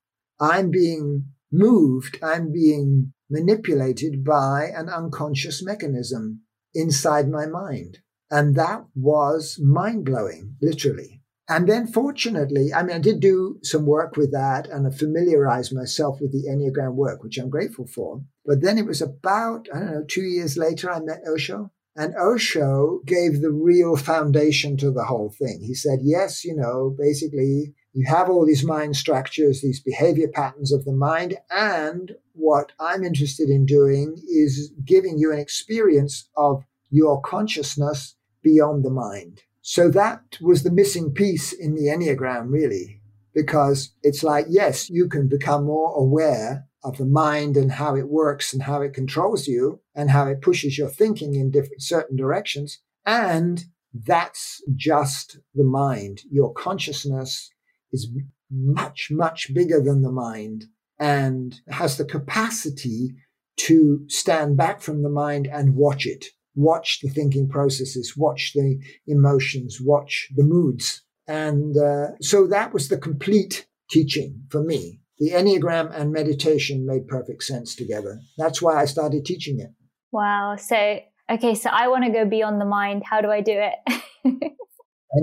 I'm 0.41 0.71
being 0.71 1.27
moved. 1.51 2.19
I'm 2.23 2.53
being 2.53 3.13
manipulated 3.31 4.25
by 4.25 4.71
an 4.75 4.89
unconscious 4.89 5.63
mechanism 5.63 6.41
inside 6.75 7.29
my 7.29 7.47
mind. 7.47 7.99
And 8.31 8.55
that 8.57 8.87
was 8.95 9.59
mind 9.63 10.05
blowing, 10.05 10.57
literally. 10.61 11.22
And 11.55 11.69
then, 11.69 11.87
fortunately, 11.87 12.73
I 12.73 12.83
mean, 12.83 12.97
I 12.97 12.99
did 12.99 13.21
do 13.21 13.59
some 13.63 13.85
work 13.85 14.17
with 14.17 14.33
that 14.33 14.67
and 14.69 14.87
I 14.87 14.91
familiarized 14.91 15.75
myself 15.75 16.19
with 16.19 16.33
the 16.33 16.49
Enneagram 16.49 16.95
work, 16.95 17.23
which 17.23 17.37
I'm 17.37 17.51
grateful 17.51 17.87
for. 17.87 18.23
But 18.47 18.63
then 18.63 18.79
it 18.79 18.87
was 18.87 19.03
about, 19.03 19.69
I 19.71 19.81
don't 19.81 19.93
know, 19.93 20.05
two 20.09 20.23
years 20.23 20.57
later, 20.57 20.91
I 20.91 21.01
met 21.01 21.21
Osho. 21.29 21.71
And 21.95 22.15
Osho 22.17 23.01
gave 23.05 23.43
the 23.43 23.51
real 23.51 23.97
foundation 23.97 24.79
to 24.79 24.91
the 24.91 25.05
whole 25.05 25.29
thing. 25.29 25.61
He 25.61 25.75
said, 25.75 25.99
yes, 26.01 26.43
you 26.43 26.57
know, 26.57 26.97
basically, 26.99 27.75
you 27.93 28.07
have 28.07 28.31
all 28.31 28.47
these 28.47 28.65
mind 28.65 28.97
structures, 28.97 29.61
these 29.61 29.83
behavior 29.83 30.29
patterns 30.29 30.73
of 30.73 30.87
the 30.87 30.95
mind. 30.95 31.37
And 31.51 32.13
what 32.33 32.73
I'm 32.81 33.05
interested 33.05 33.51
in 33.51 33.67
doing 33.67 34.17
is 34.27 34.73
giving 34.87 35.19
you 35.19 35.31
an 35.31 35.39
experience 35.39 36.31
of 36.35 36.65
your 36.89 37.21
consciousness 37.21 38.17
beyond 38.43 38.87
the 38.87 38.91
mind. 38.91 39.43
So 39.63 39.89
that 39.91 40.39
was 40.41 40.65
the 40.65 40.73
missing 40.73 41.13
piece 41.13 41.53
in 41.53 41.77
the 41.77 41.87
Enneagram, 41.87 42.51
really, 42.51 43.01
because 43.33 43.95
it's 44.03 44.25
like, 44.25 44.47
yes, 44.49 44.91
you 44.91 45.09
can 45.09 45.29
become 45.29 45.65
more 45.65 45.95
aware 45.95 46.67
of 46.85 46.99
the 46.99 47.07
mind 47.07 47.57
and 47.57 47.71
how 47.71 47.95
it 47.95 48.09
works 48.09 48.53
and 48.53 48.65
how 48.65 48.83
it 48.83 48.93
controls 48.93 49.47
you 49.47 49.81
and 49.95 50.11
how 50.11 50.27
it 50.27 50.43
pushes 50.43 50.77
your 50.77 50.89
thinking 50.89 51.37
in 51.37 51.53
different 51.53 51.81
certain 51.81 52.17
directions. 52.17 52.81
And 53.07 53.65
that's 53.95 54.61
just 54.75 55.39
the 55.55 55.65
mind. 55.65 56.23
Your 56.29 56.53
consciousness 56.53 57.51
is 57.93 58.11
much, 58.51 59.11
much 59.13 59.55
bigger 59.55 59.81
than 59.81 60.03
the 60.03 60.11
mind 60.11 60.65
and 60.99 61.61
has 61.69 61.99
the 61.99 62.05
capacity 62.05 63.15
to 63.59 64.05
stand 64.09 64.57
back 64.57 64.81
from 64.81 65.05
the 65.05 65.09
mind 65.09 65.47
and 65.47 65.77
watch 65.77 66.05
it 66.05 66.27
watch 66.55 67.01
the 67.01 67.09
thinking 67.09 67.49
processes, 67.49 68.15
watch 68.17 68.53
the 68.55 68.79
emotions, 69.07 69.79
watch 69.81 70.29
the 70.35 70.45
moods. 70.45 71.03
And 71.27 71.77
uh, 71.77 72.09
so 72.21 72.47
that 72.49 72.73
was 72.73 72.89
the 72.89 72.99
complete 72.99 73.67
teaching 73.91 74.43
for 74.51 74.63
me. 74.63 75.01
The 75.19 75.31
Enneagram 75.31 75.91
and 75.95 76.13
meditation 76.13 76.85
made 76.87 77.07
perfect 77.07 77.45
sense 77.45 77.77
together. 77.77 78.21
That's 78.39 78.61
why 78.61 78.81
I 78.81 78.87
started 78.87 79.25
teaching 79.25 79.61
it. 79.61 79.71
Wow. 80.11 80.57
So, 80.57 81.01
okay, 81.31 81.55
so 81.55 81.71
I 81.71 81.89
want 81.89 82.05
to 82.05 82.11
go 82.11 82.25
beyond 82.25 82.61
the 82.61 82.65
mind. 82.65 83.03
How 83.05 83.21
do 83.21 83.31
I 83.31 83.41
do 83.41 83.55
it? 83.55 84.03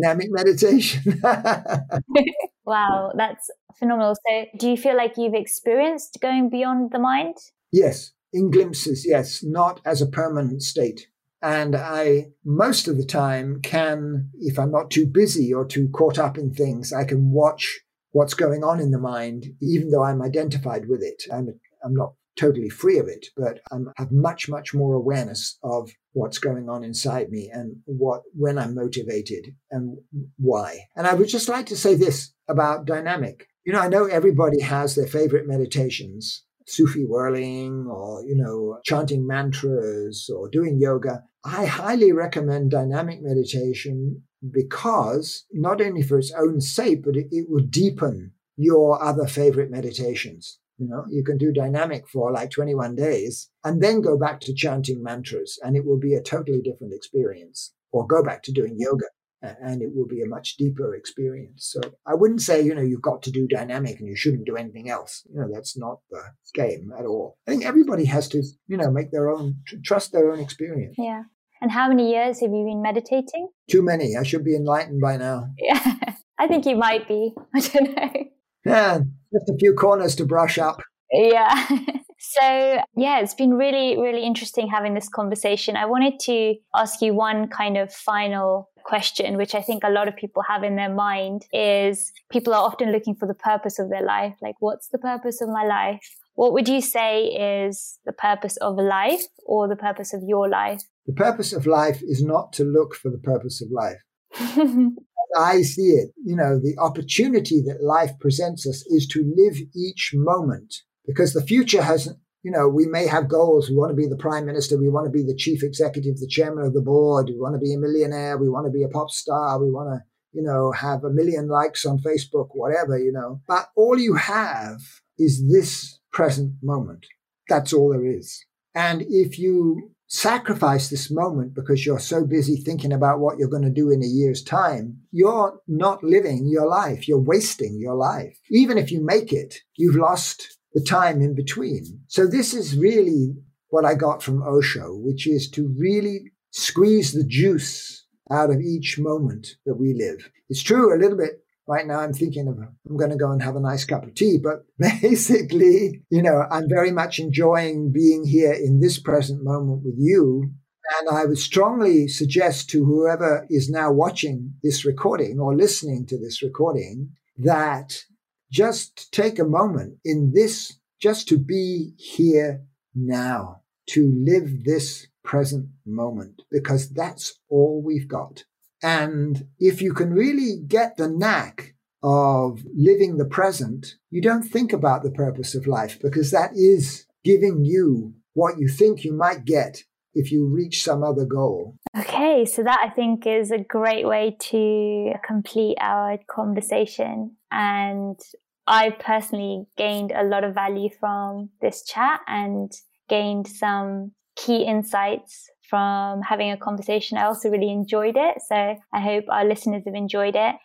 Dynamic 0.02 0.28
meditation. 0.30 1.20
wow, 2.66 3.12
that's 3.16 3.50
phenomenal. 3.76 4.16
So, 4.16 4.46
do 4.58 4.70
you 4.70 4.78
feel 4.78 4.96
like 4.96 5.18
you've 5.18 5.34
experienced 5.34 6.20
going 6.22 6.50
beyond 6.50 6.92
the 6.92 7.00
mind? 7.00 7.36
Yes, 7.72 8.12
in 8.32 8.52
glimpses, 8.52 9.06
yes, 9.08 9.44
not 9.44 9.82
as 9.86 10.02
a 10.02 10.08
permanent 10.08 10.62
state. 10.62 11.08
And 11.42 11.76
I, 11.76 12.28
most 12.44 12.88
of 12.88 12.98
the 12.98 13.06
time, 13.06 13.62
can, 13.62 14.30
if 14.40 14.60
I'm 14.60 14.72
not 14.72 14.92
too 14.92 15.06
busy 15.06 15.54
or 15.54 15.66
too 15.66 15.90
caught 15.90 16.20
up 16.20 16.38
in 16.38 16.54
things, 16.54 16.92
I 16.92 17.06
can 17.06 17.32
watch 17.32 17.80
what's 18.12 18.34
going 18.34 18.64
on 18.64 18.80
in 18.80 18.92
the 18.92 19.00
mind, 19.00 19.46
even 19.62 19.92
though 19.92 20.04
I'm 20.04 20.22
identified 20.22 20.90
with 20.90 21.02
it. 21.02 21.24
I'm, 21.32 21.60
I'm 21.84 21.94
not 21.94 22.14
totally 22.38 22.70
free 22.70 22.98
of 22.98 23.08
it, 23.08 23.28
but 23.36 23.60
I 23.72 23.78
have 23.98 24.12
much, 24.12 24.50
much 24.50 24.74
more 24.74 24.96
awareness 24.96 25.58
of 25.64 25.92
what's 26.14 26.38
going 26.38 26.70
on 26.70 26.84
inside 26.84 27.30
me 27.30 27.50
and 27.52 27.78
what, 27.86 28.22
when 28.34 28.58
I'm 28.58 28.76
motivated 28.76 29.56
and 29.72 29.98
why. 30.38 30.88
And 30.96 31.06
I 31.06 31.14
would 31.14 31.28
just 31.28 31.50
like 31.50 31.68
to 31.68 31.78
say 31.78 31.96
this 31.96 32.34
about 32.48 32.86
dynamic. 32.86 33.48
You 33.66 33.74
know, 33.74 33.80
I 33.80 33.90
know 33.90 34.06
everybody 34.06 34.62
has 34.62 34.96
their 34.96 35.08
favorite 35.08 35.48
meditations 35.48 36.44
Sufi 36.70 37.04
whirling 37.04 37.88
or, 37.90 38.24
you 38.24 38.36
know, 38.36 38.80
chanting 38.84 39.26
mantras 39.26 40.30
or 40.34 40.50
doing 40.50 40.80
yoga. 40.80 41.24
I 41.44 41.66
highly 41.66 42.12
recommend 42.12 42.72
dynamic 42.72 43.22
meditation 43.22 44.24
because 44.52 45.46
not 45.52 45.82
only 45.82 46.02
for 46.02 46.18
its 46.20 46.32
own 46.38 46.62
sake, 46.62 47.04
but 47.04 47.16
it, 47.16 47.28
it 47.32 47.50
will 47.50 47.64
deepen 47.64 48.32
your 48.56 49.02
other 49.02 49.28
favorite 49.28 49.72
meditations. 49.72 50.60
You 50.78 50.88
know, 50.88 51.06
you 51.10 51.24
can 51.24 51.38
do 51.38 51.52
dynamic 51.52 52.08
for 52.08 52.32
like 52.32 52.52
21 52.52 52.96
days 52.96 53.50
and 53.66 53.82
then 53.82 54.02
go 54.02 54.18
back 54.18 54.40
to 54.42 54.54
chanting 54.54 55.04
mantras 55.04 55.60
and 55.62 55.76
it 55.76 55.86
will 55.86 56.00
be 56.00 56.14
a 56.14 56.22
totally 56.22 56.62
different 56.62 56.94
experience 56.94 57.74
or 57.92 58.08
go 58.08 58.24
back 58.24 58.44
to 58.44 58.54
doing 58.54 58.76
yoga 58.78 59.06
and 59.42 59.82
it 59.82 59.90
will 59.96 60.08
be 60.08 60.22
a 60.22 60.28
much 60.28 60.58
deeper 60.58 60.96
experience. 60.96 61.72
So 61.74 61.82
I 62.06 62.16
wouldn't 62.16 62.42
say, 62.42 62.62
you 62.62 62.76
know, 62.76 62.82
you've 62.82 63.02
got 63.02 63.22
to 63.24 63.32
do 63.32 63.48
dynamic 63.48 64.00
and 64.00 64.08
you 64.08 64.16
shouldn't 64.16 64.46
do 64.46 64.56
anything 64.56 64.90
else. 64.90 65.26
You 65.32 65.42
know, 65.42 65.50
that's 65.54 65.78
not 65.78 66.00
the 66.10 66.22
game 66.54 66.92
at 66.98 67.06
all. 67.06 67.38
I 67.48 67.52
think 67.52 67.66
everybody 67.66 68.06
has 68.06 68.28
to, 68.30 68.44
you 68.68 68.78
know, 68.78 68.92
make 68.92 69.12
their 69.12 69.30
own, 69.30 69.58
trust 69.86 70.12
their 70.12 70.32
own 70.32 70.40
experience. 70.40 70.96
Yeah. 70.98 71.24
And 71.62 71.72
how 71.72 71.90
many 71.90 72.12
years 72.12 72.40
have 72.42 72.52
you 72.52 72.66
been 72.66 72.82
meditating? 72.82 73.50
Too 73.70 73.82
many. 73.82 74.16
I 74.16 74.24
should 74.24 74.46
be 74.46 74.56
enlightened 74.56 75.02
by 75.02 75.18
now. 75.18 75.48
Yeah. 75.58 75.96
I 76.40 76.48
think 76.48 76.66
you 76.66 76.78
might 76.78 77.08
be. 77.08 77.34
I 77.56 77.60
don't 77.60 77.96
know. 77.96 78.24
Yeah. 78.66 79.00
Just 79.34 79.50
a 79.50 79.58
few 79.60 79.74
corners 79.74 80.16
to 80.16 80.26
brush 80.26 80.58
up. 80.58 80.82
Yeah. 81.12 81.68
So, 82.22 82.82
yeah, 82.98 83.22
it's 83.22 83.34
been 83.34 83.54
really, 83.54 83.98
really 83.98 84.26
interesting 84.26 84.68
having 84.68 84.94
this 84.94 85.08
conversation. 85.08 85.78
I 85.78 85.86
wanted 85.86 86.20
to 86.24 86.56
ask 86.76 87.02
you 87.02 87.14
one 87.14 87.48
kind 87.48 87.78
of 87.78 87.94
final 87.94 88.69
question, 88.90 89.38
which 89.38 89.54
I 89.54 89.62
think 89.62 89.84
a 89.84 89.92
lot 89.92 90.08
of 90.08 90.16
people 90.16 90.42
have 90.50 90.64
in 90.64 90.76
their 90.76 90.94
mind 90.94 91.46
is 91.54 92.12
people 92.32 92.56
are 92.56 92.64
often 92.64 92.92
looking 92.92 93.16
for 93.16 93.28
the 93.28 93.36
purpose 93.52 93.78
of 93.78 93.90
their 93.90 94.04
life. 94.04 94.34
Like, 94.42 94.56
what's 94.60 94.88
the 94.88 94.98
purpose 94.98 95.42
of 95.42 95.50
my 95.50 95.64
life? 95.64 96.02
What 96.34 96.54
would 96.54 96.68
you 96.68 96.82
say 96.82 97.26
is 97.26 98.00
the 98.06 98.14
purpose 98.14 98.58
of 98.58 98.78
life 98.78 99.26
or 99.46 99.68
the 99.68 99.76
purpose 99.76 100.12
of 100.12 100.22
your 100.26 100.50
life? 100.50 100.82
The 101.06 101.14
purpose 101.14 101.54
of 101.54 101.68
life 101.68 102.02
is 102.02 102.24
not 102.24 102.52
to 102.54 102.64
look 102.64 102.96
for 102.96 103.12
the 103.12 103.20
purpose 103.20 103.62
of 103.62 103.70
life. 103.72 104.02
I 105.38 105.62
see 105.62 105.92
it, 106.02 106.10
you 106.26 106.36
know, 106.36 106.60
the 106.60 106.76
opportunity 106.80 107.62
that 107.68 107.84
life 107.84 108.12
presents 108.20 108.66
us 108.68 108.84
is 108.88 109.06
to 109.10 109.20
live 109.38 109.58
each 109.76 110.12
moment 110.16 110.74
because 111.06 111.34
the 111.34 111.44
future 111.44 111.84
hasn't, 111.84 112.18
you 112.44 112.52
know, 112.52 112.70
we 112.70 112.86
may 112.86 113.06
have 113.08 113.28
goals. 113.28 113.70
We 113.70 113.76
want 113.76 113.92
to 113.92 113.96
be 113.96 114.08
the 114.08 114.16
prime 114.16 114.46
minister. 114.46 114.78
We 114.78 114.90
want 114.90 115.06
to 115.06 115.12
be 115.12 115.24
the 115.24 115.36
chief 115.36 115.64
executive, 115.64 116.20
the 116.20 116.28
chairman 116.28 116.66
of 116.66 116.74
the 116.74 116.82
board. 116.82 117.28
We 117.28 117.40
want 117.40 117.56
to 117.56 117.60
be 117.60 117.74
a 117.74 117.78
millionaire. 117.78 118.38
We 118.38 118.50
want 118.50 118.66
to 118.66 118.72
be 118.72 118.84
a 118.84 118.88
pop 118.88 119.10
star. 119.10 119.60
We 119.62 119.72
want 119.72 119.90
to, 119.90 120.04
you 120.32 120.44
know, 120.44 120.72
have 120.72 121.04
a 121.04 121.10
million 121.10 121.50
likes 121.50 121.86
on 121.86 122.00
Facebook, 122.00 122.50
whatever, 122.52 122.98
you 122.98 123.12
know. 123.12 123.42
But 123.48 123.70
all 123.76 123.98
you 123.98 124.16
have 124.16 124.80
is 125.18 125.50
this 125.52 126.00
present 126.14 126.54
moment. 126.64 127.06
That's 127.50 127.74
all 127.74 127.90
there 127.90 128.06
is. 128.06 128.46
And 128.74 129.02
if 129.10 129.38
you 129.38 129.92
sacrifice 130.08 130.90
this 130.90 131.12
moment 131.12 131.54
because 131.54 131.86
you're 131.86 132.00
so 132.00 132.26
busy 132.26 132.56
thinking 132.56 132.94
about 132.94 133.20
what 133.20 133.38
you're 133.38 133.48
going 133.48 133.64
to 133.64 133.70
do 133.70 133.92
in 133.92 134.02
a 134.02 134.08
year's 134.08 134.44
time, 134.44 134.98
you're 135.12 135.60
not 135.68 136.04
living 136.04 136.48
your 136.48 136.68
life. 136.68 137.08
You're 137.08 137.20
wasting 137.20 137.78
your 137.80 137.96
life. 137.96 138.40
Even 138.50 138.78
if 138.78 138.92
you 138.92 139.04
make 139.04 139.34
it, 139.34 139.56
you've 139.76 139.96
lost 139.96 140.59
the 140.74 140.82
time 140.82 141.22
in 141.22 141.36
between. 141.36 142.02
So 142.08 142.28
this 142.28 142.54
is 142.54 142.78
really 142.78 143.36
what 143.70 143.86
I 143.86 143.96
got 143.96 144.24
from 144.24 144.42
Osho, 144.42 144.96
which 144.96 145.28
is 145.28 145.50
to 145.52 145.74
really 145.78 146.32
squeeze 146.52 147.14
the 147.14 147.24
juice 147.24 148.06
out 148.32 148.50
of 148.50 148.62
each 148.62 148.98
moment 149.00 149.56
that 149.66 149.76
we 149.76 149.94
live. 149.94 150.30
It's 150.50 150.64
true 150.64 150.94
a 150.94 151.00
little 151.00 151.18
bit 151.18 151.44
right 151.70 151.86
now 151.86 152.00
I'm 152.00 152.14
thinking 152.14 152.48
of 152.48 152.58
I'm 152.58 152.98
going 152.98 153.12
to 153.12 153.16
go 153.16 153.32
and 153.32 153.42
have 153.44 153.56
a 153.56 153.62
nice 153.62 153.86
cup 153.86 154.04
of 154.04 154.16
tea, 154.16 154.40
but 154.44 154.66
basically, 155.02 156.02
you 156.10 156.24
know, 156.24 156.46
I'm 156.52 156.68
very 156.68 156.92
much 156.92 157.20
enjoying 157.20 157.94
being 157.94 158.26
here 158.26 158.52
in 158.52 158.82
this 158.82 159.00
present 159.00 159.44
moment 159.44 159.84
with 159.86 159.96
you. 159.98 160.52
And 161.00 161.16
I 161.16 161.26
would 161.26 161.38
strongly 161.38 162.08
suggest 162.08 162.72
to 162.72 162.84
whoever 162.84 163.46
is 163.48 163.70
now 163.70 163.92
watching 163.92 164.56
this 164.64 164.84
recording 164.84 165.40
or 165.40 165.56
listening 165.56 166.08
to 166.08 166.18
this 166.18 166.42
recording 166.42 167.12
that 167.38 168.06
just 168.52 169.12
take 169.12 169.40
a 169.40 169.46
moment 169.46 169.98
in 170.04 170.32
this, 170.34 170.80
just 171.02 171.28
to 171.30 171.38
be 171.38 171.94
here 171.98 172.64
now, 172.96 173.62
to 173.88 174.12
live 174.26 174.64
this 174.66 175.08
present 175.24 175.70
moment, 175.86 176.42
because 176.52 176.90
that's 176.90 177.40
all 177.50 177.82
we've 177.86 178.08
got. 178.08 178.44
And 178.82 179.48
if 179.60 179.82
you 179.82 179.94
can 179.94 180.12
really 180.12 180.58
get 180.66 180.98
the 180.98 181.10
knack 181.10 181.76
of 182.02 182.64
living 182.74 183.18
the 183.18 183.26
present, 183.26 183.96
you 184.10 184.22
don't 184.22 184.44
think 184.44 184.72
about 184.72 185.04
the 185.04 185.12
purpose 185.12 185.54
of 185.54 185.68
life 185.68 186.00
because 186.02 186.32
that 186.32 186.52
is 186.56 187.06
giving 187.24 187.66
you 187.66 188.14
what 188.34 188.58
you 188.58 188.70
think 188.70 189.04
you 189.04 189.14
might 189.14 189.44
get 189.44 189.84
if 190.14 190.32
you 190.32 190.48
reach 190.48 190.84
some 190.84 191.04
other 191.04 191.26
goal. 191.26 191.76
Okay, 191.98 192.46
so 192.46 192.64
that 192.64 192.80
I 192.84 192.90
think 192.90 193.28
is 193.28 193.52
a 193.52 193.58
great 193.60 194.08
way 194.08 194.38
to 194.40 195.14
complete 195.26 195.78
our 195.82 196.18
conversation. 196.28 197.36
And 197.52 198.20
I 198.68 198.92
personally 198.92 199.66
gained 199.78 200.12
a 200.12 200.24
lot 200.24 200.44
of 200.44 200.54
value 200.54 200.90
from 201.00 201.50
this 201.62 201.84
chat 201.84 202.22
and 202.28 202.72
gained 203.10 203.48
some 203.48 204.12
key 204.36 204.64
insights 204.64 205.50
from 205.70 206.22
having 206.22 206.52
a 206.52 206.58
conversation. 206.58 207.18
I 207.18 207.26
also 207.26 207.50
really 207.50 207.72
enjoyed 207.72 208.16
it. 208.18 208.38
So 208.48 208.76
I 208.94 209.02
hope 209.02 209.26
our 209.30 209.46
listeners 209.46 209.84
have 209.86 209.96
enjoyed 209.96 210.36
it. 210.36 210.56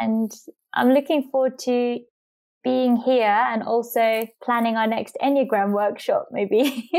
And 0.00 0.30
I'm 0.74 0.90
looking 0.90 1.28
forward 1.30 1.58
to 1.60 1.98
being 2.64 2.96
here 2.96 3.22
and 3.24 3.62
also 3.62 4.26
planning 4.42 4.76
our 4.76 4.86
next 4.86 5.16
Enneagram 5.22 5.72
workshop, 5.72 6.28
maybe. 6.30 6.90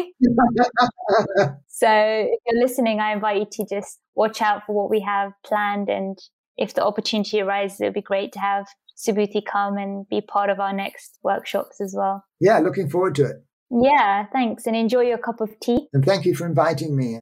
so 1.68 1.90
if 1.90 2.40
you're 2.46 2.62
listening, 2.62 3.00
I 3.00 3.14
invite 3.14 3.38
you 3.38 3.48
to 3.52 3.66
just 3.76 4.00
watch 4.16 4.42
out 4.42 4.66
for 4.66 4.74
what 4.74 4.90
we 4.90 5.02
have 5.02 5.32
planned. 5.46 5.90
And 5.90 6.18
if 6.58 6.74
the 6.74 6.84
opportunity 6.84 7.42
arises, 7.42 7.82
it 7.82 7.86
would 7.86 7.94
be 7.94 8.02
great 8.02 8.32
to 8.34 8.40
have 8.40 8.68
Subhuti 9.00 9.42
come 9.46 9.78
and 9.78 10.08
be 10.10 10.20
part 10.22 10.50
of 10.50 10.60
our 10.60 10.74
next 10.74 11.20
workshops 11.24 11.80
as 11.80 11.96
well. 11.98 12.26
Yeah, 12.40 12.60
looking 12.60 12.90
forward 12.90 13.16
to 13.16 13.26
it. 13.26 13.38
Yeah, 13.72 14.26
thanks. 14.34 14.66
And 14.68 14.76
enjoy 14.76 15.02
your 15.02 15.18
cup 15.18 15.42
of 15.42 15.58
tea. 15.60 15.88
And 15.94 16.04
thank 16.04 16.26
you 16.26 16.36
for 16.36 16.46
inviting 16.46 16.96
me. 16.96 17.20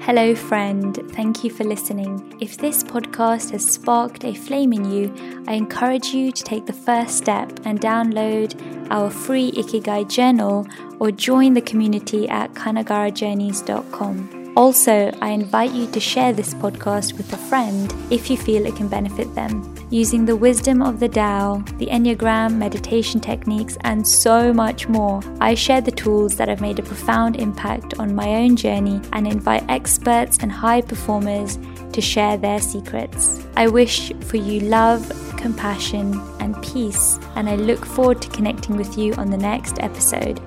Hello, 0.00 0.34
friend. 0.34 0.98
Thank 1.12 1.44
you 1.44 1.50
for 1.50 1.62
listening. 1.62 2.36
If 2.40 2.56
this 2.56 2.82
podcast 2.82 3.52
has 3.52 3.64
sparked 3.64 4.24
a 4.24 4.34
flame 4.34 4.72
in 4.72 4.90
you, 4.90 5.14
I 5.46 5.52
encourage 5.52 6.06
you 6.06 6.32
to 6.32 6.42
take 6.42 6.66
the 6.66 6.72
first 6.72 7.16
step 7.16 7.60
and 7.64 7.80
download 7.80 8.56
our 8.90 9.10
free 9.10 9.52
Ikigai 9.52 10.10
journal 10.10 10.66
or 10.98 11.12
join 11.12 11.54
the 11.54 11.60
community 11.60 12.28
at 12.28 12.52
kanagarajourneys.com. 12.54 14.41
Also, 14.54 15.10
I 15.22 15.30
invite 15.30 15.72
you 15.72 15.90
to 15.92 16.00
share 16.00 16.34
this 16.34 16.52
podcast 16.52 17.16
with 17.16 17.32
a 17.32 17.38
friend 17.38 17.92
if 18.10 18.28
you 18.28 18.36
feel 18.36 18.66
it 18.66 18.76
can 18.76 18.86
benefit 18.86 19.34
them. 19.34 19.74
Using 19.88 20.26
the 20.26 20.36
wisdom 20.36 20.82
of 20.82 21.00
the 21.00 21.08
Tao, 21.08 21.64
the 21.78 21.86
Enneagram, 21.86 22.56
meditation 22.56 23.18
techniques, 23.18 23.78
and 23.80 24.06
so 24.06 24.52
much 24.52 24.88
more, 24.88 25.22
I 25.40 25.54
share 25.54 25.80
the 25.80 25.90
tools 25.90 26.36
that 26.36 26.48
have 26.48 26.60
made 26.60 26.78
a 26.78 26.82
profound 26.82 27.36
impact 27.36 27.98
on 27.98 28.14
my 28.14 28.28
own 28.28 28.56
journey 28.56 29.00
and 29.14 29.26
invite 29.26 29.64
experts 29.70 30.36
and 30.42 30.52
high 30.52 30.82
performers 30.82 31.58
to 31.92 32.02
share 32.02 32.36
their 32.36 32.60
secrets. 32.60 33.46
I 33.56 33.68
wish 33.68 34.12
for 34.20 34.36
you 34.36 34.60
love, 34.60 35.08
compassion, 35.38 36.20
and 36.40 36.62
peace, 36.62 37.18
and 37.36 37.48
I 37.48 37.56
look 37.56 37.86
forward 37.86 38.20
to 38.20 38.28
connecting 38.28 38.76
with 38.76 38.98
you 38.98 39.14
on 39.14 39.30
the 39.30 39.38
next 39.38 39.78
episode. 39.80 40.40